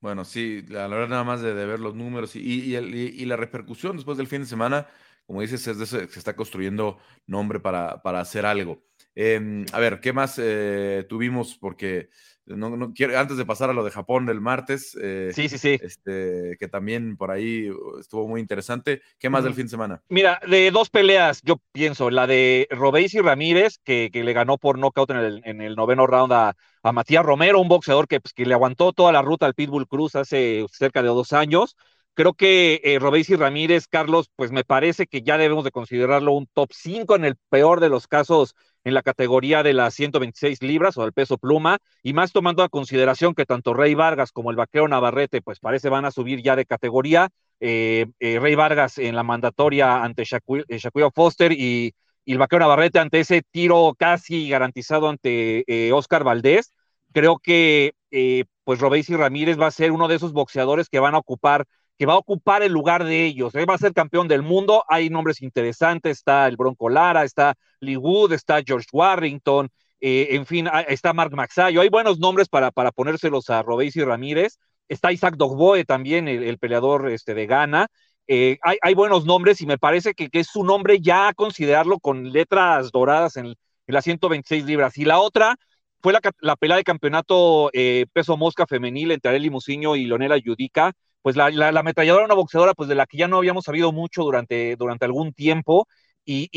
[0.00, 2.40] Bueno, sí, la, la verdad nada más de, de, ver los números y,
[2.76, 4.88] y, la repercusión después del fin de semana,
[5.26, 8.82] como dices, es de se está construyendo nombre para, para hacer algo.
[9.14, 11.56] Eh, a ver, ¿qué más eh, tuvimos?
[11.56, 12.08] Porque
[12.46, 15.58] no, no, quiero, antes de pasar a lo de Japón del martes, eh, sí, sí,
[15.58, 15.78] sí.
[15.80, 17.68] Este, que también por ahí
[18.00, 19.02] estuvo muy interesante.
[19.18, 19.44] ¿Qué más mm.
[19.44, 20.02] del fin de semana?
[20.08, 24.58] Mira, de dos peleas, yo pienso, la de Robéis y Ramírez, que, que, le ganó
[24.58, 28.20] por knockout en el, en el noveno round a, a Matías Romero, un boxeador que,
[28.20, 31.76] pues, que, le aguantó toda la ruta al Pitbull Cruz hace cerca de dos años.
[32.14, 36.32] Creo que eh, Robéis y Ramírez, Carlos, pues me parece que ya debemos de considerarlo
[36.32, 38.54] un top 5 en el peor de los casos
[38.84, 42.68] en la categoría de las 126 libras o del peso pluma, y más tomando a
[42.68, 46.56] consideración que tanto Rey Vargas como el vaquero Navarrete, pues parece van a subir ya
[46.56, 47.30] de categoría.
[47.60, 51.94] Eh, eh, Rey Vargas en la mandatoria ante Shaquille, Shaquille Foster y,
[52.26, 56.72] el vaquero Navarrete ante ese tiro casi garantizado ante eh, Oscar Valdés.
[57.12, 61.00] creo que eh, pues Robéis y Ramírez va a ser uno de esos boxeadores que
[61.00, 61.66] van a ocupar
[62.02, 63.54] que va a ocupar el lugar de ellos.
[63.54, 64.82] Él va a ser campeón del mundo.
[64.88, 66.18] Hay nombres interesantes.
[66.18, 69.68] Está el Bronco Lara, está Lee Wood, está George Warrington,
[70.00, 71.80] eh, en fin, está Mark Maxayo.
[71.80, 74.58] Hay buenos nombres para, para ponérselos a Robéis y Ramírez.
[74.88, 77.86] Está Isaac Dogboe también, el, peleador este, de Ghana.
[78.26, 82.90] Eh, hay, buenos nombres y me parece que, es su nombre ya considerarlo con letras
[82.90, 83.54] doradas en,
[83.86, 84.98] las 126 libras.
[84.98, 85.54] Y la otra
[86.00, 90.94] fue la, pelea de campeonato eh, peso mosca femenil entre Arely Musiño y Lonela Yudica
[91.22, 94.22] pues la, la, ametralladora una boxeadora pues de la que ya no habíamos sabido mucho
[94.22, 95.86] durante, durante algún tiempo
[96.24, 96.48] y,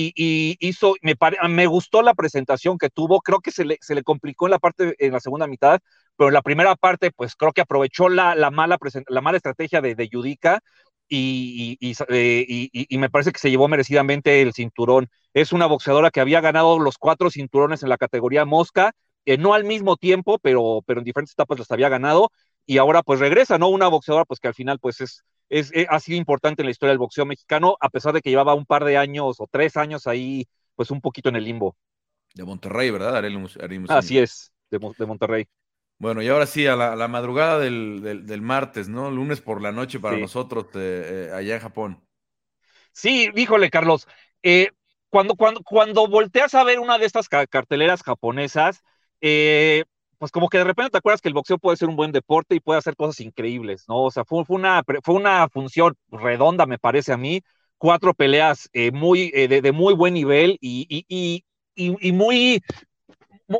[0.59, 1.15] hizo, me,
[1.49, 4.59] me gustó la presentación que tuvo, creo que se le, se le complicó en la
[4.59, 5.79] parte, en la segunda mitad,
[6.15, 9.81] pero en la primera parte pues creo que aprovechó la, la mala, la mala estrategia
[9.81, 10.61] de, de Yudica
[11.07, 11.77] y,
[12.09, 15.07] eh, y, y, me parece que se llevó merecidamente el cinturón.
[15.33, 18.93] Es una boxeadora que había ganado los cuatro cinturones en la categoría mosca,
[19.25, 22.31] eh, no al mismo tiempo, pero, pero en diferentes etapas los había ganado
[22.65, 23.69] y ahora pues regresa, ¿no?
[23.69, 26.71] Una boxeadora pues que al final pues es, es, eh, ha sido importante en la
[26.71, 29.77] historia del boxeo mexicano, a pesar de que llevaba un par de años o tres
[29.77, 31.77] años ahí pues un poquito en el limbo.
[32.33, 33.23] De Monterrey, ¿verdad?
[33.89, 35.47] Así es, de, Monterrey.
[35.97, 39.09] Bueno, y ahora sí, a la, madrugada del, martes, ¿no?
[39.09, 42.07] Lunes por la noche para nosotros eh, eh, allá en Japón.
[42.91, 44.05] Sí, híjole, Carlos.
[45.09, 48.83] cuando, cuando, cuando volteas a ver una de estas carteleras japonesas,
[49.21, 49.85] eh,
[50.25, 52.55] pues como que de repente te acuerdas que el boxeo puede ser un buen deporte
[52.55, 54.01] y puede hacer cosas increíbles, ¿no?
[54.05, 57.43] O sea, fue, una, fue una función redonda, me parece a mí,
[57.77, 61.43] cuatro peleas eh, muy, eh, de, muy buen nivel y, y,
[61.75, 62.63] y, muy,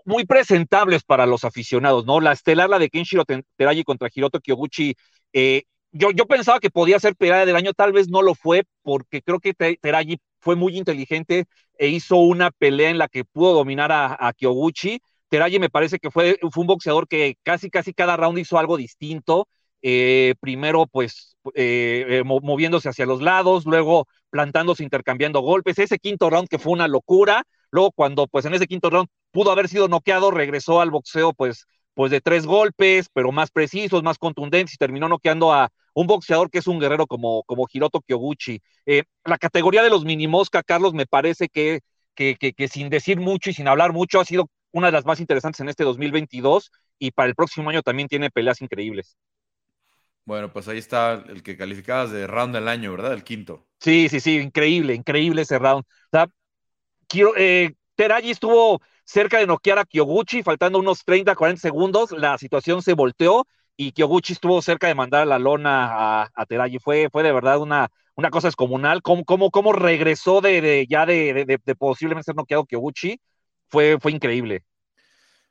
[0.06, 2.20] muy presentables para los aficionados, ¿no?
[2.20, 3.26] La estelar, la de Kenshiro
[3.58, 4.96] Teraji contra Hiroto Kyoguchi,
[5.34, 8.64] eh, yo, yo pensaba que podía ser pelea del año, tal vez no lo fue,
[8.82, 11.46] porque creo que Teraji fue muy inteligente
[11.78, 15.00] e hizo una pelea en la que pudo dominar a, a Kyoguchi,
[15.30, 18.78] Teraji me parece que fue, fue un boxeador que casi, casi cada round hizo algo
[18.78, 19.48] distinto.
[19.88, 25.78] Eh, primero, pues, eh, eh, moviéndose hacia los lados, luego plantándose, intercambiando golpes.
[25.78, 27.44] Ese quinto round que fue una locura.
[27.70, 31.68] Luego, cuando, pues, en ese quinto round pudo haber sido noqueado, regresó al boxeo, pues,
[31.94, 36.50] pues de tres golpes, pero más precisos, más contundentes, y terminó noqueando a un boxeador
[36.50, 38.62] que es un guerrero como, como Hiroto Kyoguchi.
[39.24, 41.82] la categoría de los mini mosca, Carlos, me parece que,
[42.16, 45.22] que, que, sin decir mucho y sin hablar mucho, ha sido una de las más
[45.22, 46.70] interesantes en este 2022
[47.00, 49.16] y para el próximo año también tiene peleas increíbles.
[50.26, 53.14] Bueno, pues ahí está el que calificabas de round del año, ¿verdad?
[53.14, 53.66] El quinto.
[53.80, 55.86] Sí, sí, sí, increíble, increíble ese round.
[57.08, 62.38] quiero, eh, Teraji estuvo cerca de noquear a Kyoguchi, faltando unos 30, 40 segundos, la
[62.38, 63.48] situación se volteó
[63.78, 66.80] y Kyoguchi estuvo cerca de mandar la lona a, a Teraji.
[66.80, 71.46] Fue, fue de verdad una, una cosa descomunal, cómo, cómo, cómo regresó de, ya de,
[71.46, 73.22] de, posiblemente ser noqueado Kyoguchi
[73.70, 74.64] fue, fue increíble.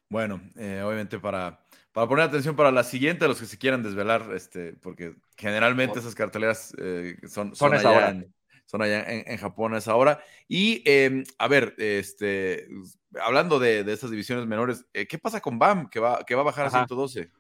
[0.09, 1.61] Bueno, eh, obviamente para,
[1.93, 6.15] para poner atención para la siguiente, los que se quieran desvelar, este, porque generalmente esas
[6.15, 8.35] carteleras eh, son, son, allá, en,
[8.65, 10.23] son allá en, Japón a esa hora.
[10.47, 12.69] Y em, a ver, este,
[13.21, 16.43] hablando de, de estas divisiones menores, eh, ¿qué pasa con BAM que va, que va
[16.43, 17.31] a bajar a 112?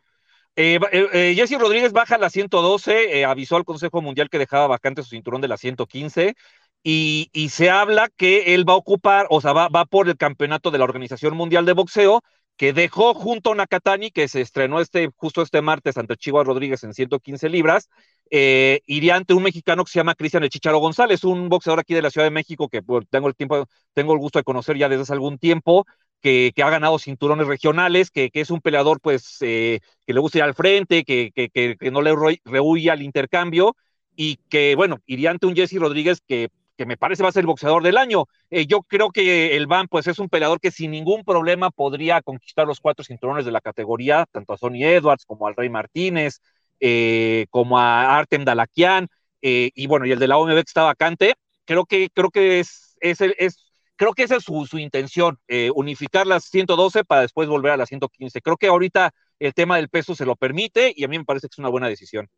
[0.56, 5.40] Jesse Rodríguez baja a la 112, avisó al Consejo Mundial que dejaba vacante su cinturón
[5.40, 6.36] de la 115
[6.84, 10.70] y, se habla que él va a ocupar, o sea, va, va, por el campeonato
[10.70, 12.22] de la Organización Mundial de Boxeo,
[12.56, 16.84] que dejó junto a Nakatani, que se estrenó este, justo este martes ante Chihuahua Rodríguez
[16.84, 17.88] en 115 libras,
[18.30, 21.94] eh, iría ante un mexicano que se llama Cristian El Chicharo González, un boxeador aquí
[21.94, 24.88] de la Ciudad de México que tengo el tiempo, tengo el gusto de conocer ya
[24.88, 25.86] desde hace algún tiempo,
[26.20, 30.20] que, que ha ganado cinturones regionales, que, que es un peleador pues eh, que le
[30.20, 32.14] gusta ir al frente, que, que no le
[32.44, 33.74] rehuye al intercambio,
[34.16, 37.42] y que, bueno, iría ante un Jesse Rodríguez que que me parece va a ser
[37.42, 38.26] el boxeador del año.
[38.50, 42.22] Eh, yo creo que el Van, pues es un peleador que sin ningún problema podría
[42.22, 46.40] conquistar los cuatro cinturones de la categoría, tanto a Sonny Edwards como al Rey Martínez,
[46.80, 49.08] eh, como a Artem Dalakian,
[49.42, 51.34] eh, y bueno, y el de la OMB que está vacante.
[51.64, 55.38] Creo que, creo que es, es, es creo que esa es su, su intención,
[55.74, 58.40] unificar las 112 para después volver a las 115.
[58.42, 61.48] Creo que ahorita el tema del peso se lo permite y a mí me parece
[61.48, 62.28] que es una buena decisión.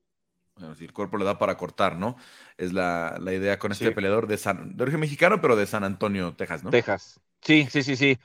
[0.59, 2.16] Bueno, si el cuerpo le da para cortar, ¿no?
[2.57, 6.34] Es la, idea con este peleador de, San, de origen mexicano, pero de San Antonio,
[6.34, 6.70] Texas, ¿no?
[6.70, 7.20] Texas.
[7.42, 8.18] Sí, sí, sí, sí.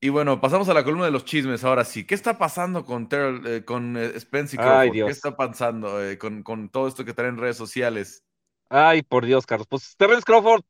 [0.00, 2.04] Y bueno, pasamos a la columna de los chismes ahora sí.
[2.04, 7.04] ¿Qué está pasando con, eh, con eh, Spence ¿Qué está pasando eh, con, todo esto
[7.04, 8.24] que traen en redes sociales?
[8.68, 9.68] Ay, por Dios, Carlos.
[9.68, 10.62] Pues Terence Crawford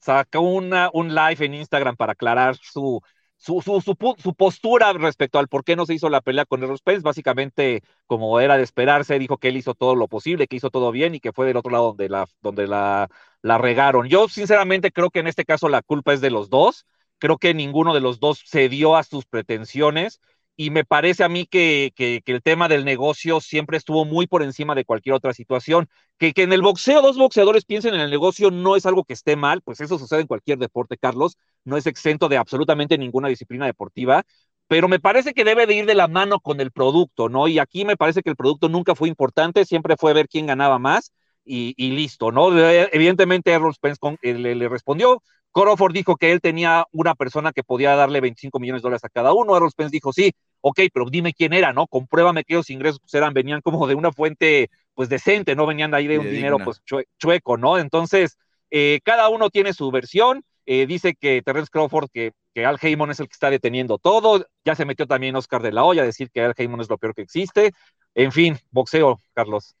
[0.00, 3.00] sacó una, un live en Instagram para aclarar su,
[3.36, 6.78] su, su, su, postura respecto al por qué no se hizo la pelea con Errol
[6.78, 10.70] Spence, básicamente, como era de esperarse, dijo que él hizo todo lo posible, que hizo
[10.70, 13.08] todo bien y que fue del otro lado donde la, donde la,
[13.42, 14.08] la regaron.
[14.08, 16.86] Yo, sinceramente, creo que en este caso la culpa es de los dos.
[17.18, 20.20] Creo que ninguno de los dos cedió a sus pretensiones
[20.56, 24.42] y me parece a mí que, que, el tema del negocio siempre estuvo muy por
[24.42, 25.88] encima de cualquier otra situación.
[26.18, 29.14] Que, que en el boxeo dos boxeadores piensen en el negocio no es algo que
[29.14, 33.28] esté mal, pues eso sucede en cualquier deporte, Carlos, no es exento de absolutamente ninguna
[33.28, 34.24] disciplina deportiva,
[34.68, 37.48] pero me parece que debe de ir de la mano con el producto, ¿no?
[37.48, 40.78] Y aquí me parece que el producto nunca fue importante, siempre fue ver quién ganaba
[40.78, 41.12] más
[41.44, 42.56] y, listo, ¿no?
[42.58, 47.94] Evidentemente Errol Spence eh, le, respondió, Crawford dijo que él tenía una persona que podía
[47.94, 50.32] darle 25 millones de dólares a cada uno, Errol Spence dijo, sí,
[50.66, 51.86] ok, pero dime quién era, ¿no?
[51.86, 55.90] Compruébame que esos ingresos pues, eran, venían como de una fuente, pues decente, no venían
[55.90, 56.80] de ahí de un dinero, pues
[57.18, 57.76] chueco, ¿no?
[57.76, 58.38] Entonces,
[58.70, 63.10] eh, cada uno tiene su versión, eh, dice que Terrence Crawford, que, que, Al Heyman
[63.10, 64.46] es el que está deteniendo todo.
[64.64, 66.96] Ya se metió también Oscar de la Hoya a decir que Al Heyman es lo
[66.96, 67.72] peor que existe.
[68.14, 69.76] En fin, boxeo, Carlos.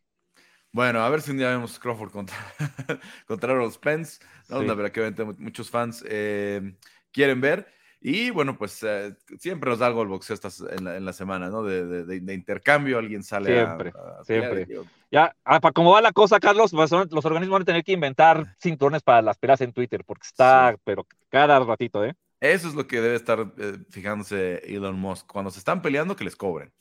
[0.70, 2.36] Bueno, a ver si un día vemos Crawford contra,
[3.26, 4.22] contra Errol Spence.
[4.50, 4.62] ¿no?
[4.62, 6.74] La verdad que muchos fans eh,
[7.10, 7.72] quieren ver.
[8.06, 11.62] Y bueno, pues eh, siempre nos da algo el boxeo estas, en, la, semana, ¿no?
[11.62, 13.94] De, de, intercambio, alguien sale siempre,
[14.26, 14.68] Siempre,
[15.10, 17.92] Ya, ah, para cómo va la cosa, Carlos, pues, los organismos van a tener que
[17.92, 22.12] inventar cinturones para las peleas en Twitter, porque está, pero cada ratito, ¿eh?
[22.40, 25.26] Eso es lo que debe estar eh, fijándose Elon Musk.
[25.26, 26.74] Cuando se están peleando, que les cobren.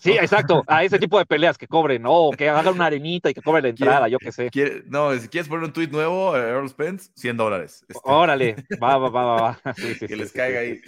[0.00, 2.30] Sí, exacto, a ese tipo de peleas que cobren, ¿no?
[2.36, 4.50] que hagan una arenita y que cobre la entrada, yo qué sé.
[4.86, 7.84] no, si quieres poner un tweet nuevo, Earl Spence, 100 dólares.
[7.88, 8.00] Este.
[8.04, 9.60] Órale, va, va, va, va.
[10.06, 10.80] que les caiga ahí.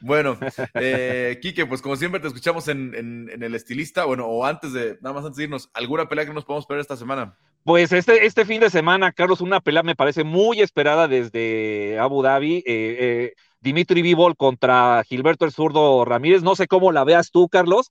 [0.00, 0.38] Bueno,
[0.74, 5.14] eh, Quique, pues como siempre te escuchamos en, el estilista, bueno, o antes de, nada
[5.14, 7.36] más antes de irnos, ¿alguna pelea que nos podemos ver esta semana?
[7.64, 12.22] Pues este, este fin de semana, Carlos, una pelea me parece muy esperada desde Abu
[12.22, 12.56] Dhabi.
[12.56, 16.42] Eh, eh, Dimitri Vivol contra Gilberto el Zurdo Ramírez.
[16.42, 17.90] No sé cómo la veas tú, Carlos,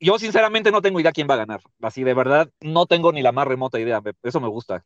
[0.00, 1.60] yo sinceramente no tengo idea quién va a ganar.
[1.82, 4.02] Así de verdad, no tengo ni la más remota idea.
[4.22, 4.84] Eso me gusta.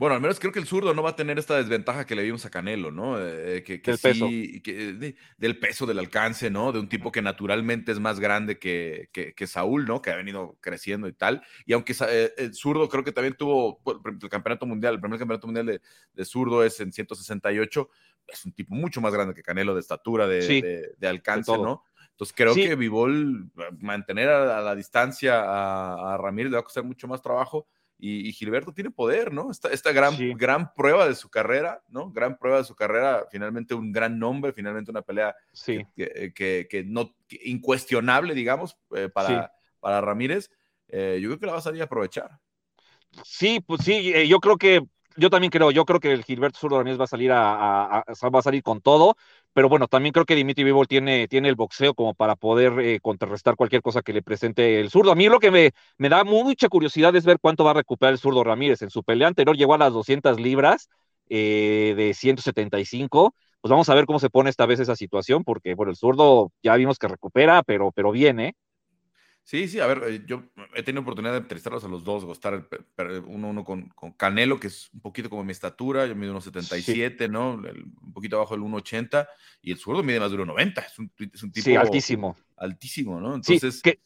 [0.00, 2.22] Bueno, al menos creo que el zurdo no va a tener esta desventaja que le
[2.22, 3.20] vimos a Canelo, ¿no?
[3.20, 4.26] Eh, que, del peso.
[5.36, 6.72] del peso, del alcance, ¿no?
[6.72, 10.00] De un tipo que naturalmente es más grande que, que, Saúl, ¿no?
[10.00, 11.42] Que ha venido creciendo y tal.
[11.66, 15.46] Y aunque eh, el zurdo creo que también tuvo el campeonato mundial, el primer campeonato
[15.46, 15.82] mundial de,
[16.14, 17.90] de, zurdo es en 168,
[18.26, 21.84] es un tipo mucho más grande que Canelo de estatura, de, de alcance, ¿no?
[22.20, 26.84] Entonces creo que Vivol, eh, mantener a, la distancia a, Ramírez le va a costar
[26.84, 27.66] mucho más trabajo.
[27.98, 29.50] Y, Gilberto tiene poder, ¿no?
[29.50, 32.10] Esta, esta gran, gran prueba de su carrera, ¿no?
[32.10, 35.86] Gran prueba de su carrera, finalmente un gran nombre, finalmente una pelea sí.
[35.96, 40.50] que, que, no, incuestionable, digamos, eh, para, para Ramírez.
[40.88, 42.38] Eh, yo creo que la va a salir a aprovechar.
[43.22, 44.82] Sí, pues sí, yo creo que
[45.20, 48.38] yo también creo, yo creo que el Gilberto Zurdo Ramírez va a salir a, va
[48.38, 49.16] a salir con todo,
[49.52, 53.00] pero bueno, también creo que Dimitri Vivol tiene, tiene el boxeo como para poder eh,
[53.00, 55.12] contrarrestar cualquier cosa que le presente el zurdo.
[55.12, 58.12] A mí lo que me, me da mucha curiosidad es ver cuánto va a recuperar
[58.14, 58.82] el zurdo Ramírez.
[58.82, 60.88] En su pelea anterior llegó a las 200 libras
[61.28, 63.34] eh, de 175.
[63.60, 66.50] Pues vamos a ver cómo se pone esta vez esa situación, porque bueno, el zurdo
[66.62, 68.54] ya vimos que recupera, pero, pero bien, ¿eh?
[69.42, 72.68] Sí, sí, a ver, eh, yo he tenido oportunidad de entrevistarlos a los dos, estar
[73.26, 76.44] uno, uno con, con, Canelo, que es un poquito como mi estatura, yo mido unos
[76.44, 77.54] 77, ¿no?
[77.54, 79.26] un poquito abajo del 1,80,
[79.62, 81.64] y el zurdo mide más de 1,90, es un, es un tipo...
[81.64, 82.36] Sí, altísimo.
[82.56, 83.34] Altísimo, ¿no?
[83.34, 83.82] Entonces...
[83.82, 83.98] que,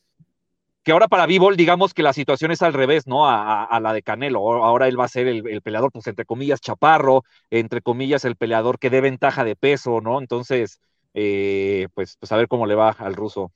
[0.83, 3.27] que ahora para Bivol, digamos que la situación es al revés, ¿no?
[3.29, 4.41] A, a, la de Canelo.
[4.65, 8.37] Ahora él va a ser el, el, peleador, pues entre comillas, chaparro, entre comillas, el
[8.37, 10.21] peleador que dé ventaja de peso, ¿no?
[10.21, 10.81] Entonces,
[11.15, 13.53] eh, pues, pues a ver cómo le va al ruso.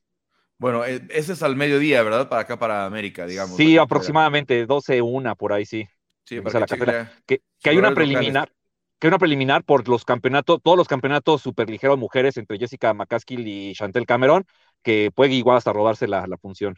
[0.59, 2.29] Bueno, eh, ese es al mediodía, ¿verdad?
[2.29, 3.57] Para acá, para América, digamos.
[3.57, 5.89] Sí, aproximadamente 12, una por ahí, sí.
[6.25, 6.67] Sí, para la
[7.27, 8.53] que, que, hay una preliminar,
[8.99, 13.47] que hay una preliminar por los campeonatos, todos los campeonatos superligeros mujeres entre Jessica McCaskill
[13.47, 14.45] y Chantel Cameron,
[14.83, 16.77] que puede igual hasta robarse la, función.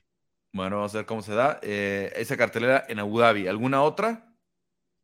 [0.53, 1.59] Bueno, vamos a ver cómo se da.
[1.63, 3.49] Eh, esa cartelera en Abu Dhabi.
[3.49, 4.35] ¿Alguna otra?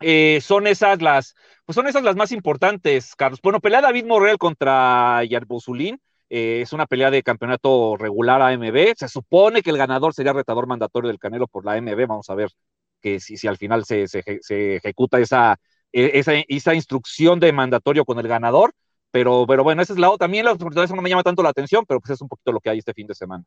[0.00, 3.40] Eh, son esas las, pues son esas las más importantes, Carlos.
[3.42, 8.94] Bueno, pelea David Morrell contra Yarbozulín eh, es una pelea de campeonato regular AMB.
[8.96, 12.06] Se supone que el ganador sería retador mandatorio del Canelo por la AMB.
[12.06, 12.50] Vamos a ver
[13.00, 15.58] que si, si al final se, se, ejecuta esa,
[15.92, 18.72] e, esa, esa, instrucción de mandatorio con el ganador.
[19.10, 20.26] Pero, pero bueno, esa es la otra.
[20.26, 22.60] También la oportunidad no me llama tanto la atención, pero pues es un poquito lo
[22.60, 23.44] que hay este fin de semana.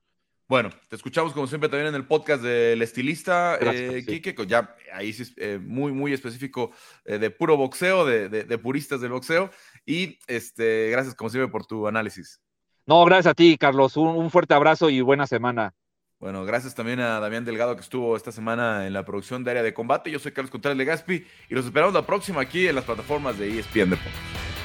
[0.49, 5.13] Bueno, te escuchamos como siempre también en el podcast del estilista eh, Quique, ya ahí
[5.13, 6.71] sí eh, muy, muy específico
[7.05, 9.51] eh, de puro boxeo, de, de, de, puristas del boxeo.
[9.86, 12.41] Y este, gracias como siempre por tu análisis.
[12.86, 13.97] No, gracias a ti, Carlos.
[13.97, 15.73] Un, fuerte abrazo y buena semana.
[16.19, 19.63] Bueno, gracias también a Damián Delgado que estuvo esta semana en la producción de área
[19.63, 20.11] de combate.
[20.11, 23.59] Yo soy Carlos Contreras Legaspi y los esperamos la próxima aquí en las plataformas de
[23.59, 24.59] ESPN Deportes.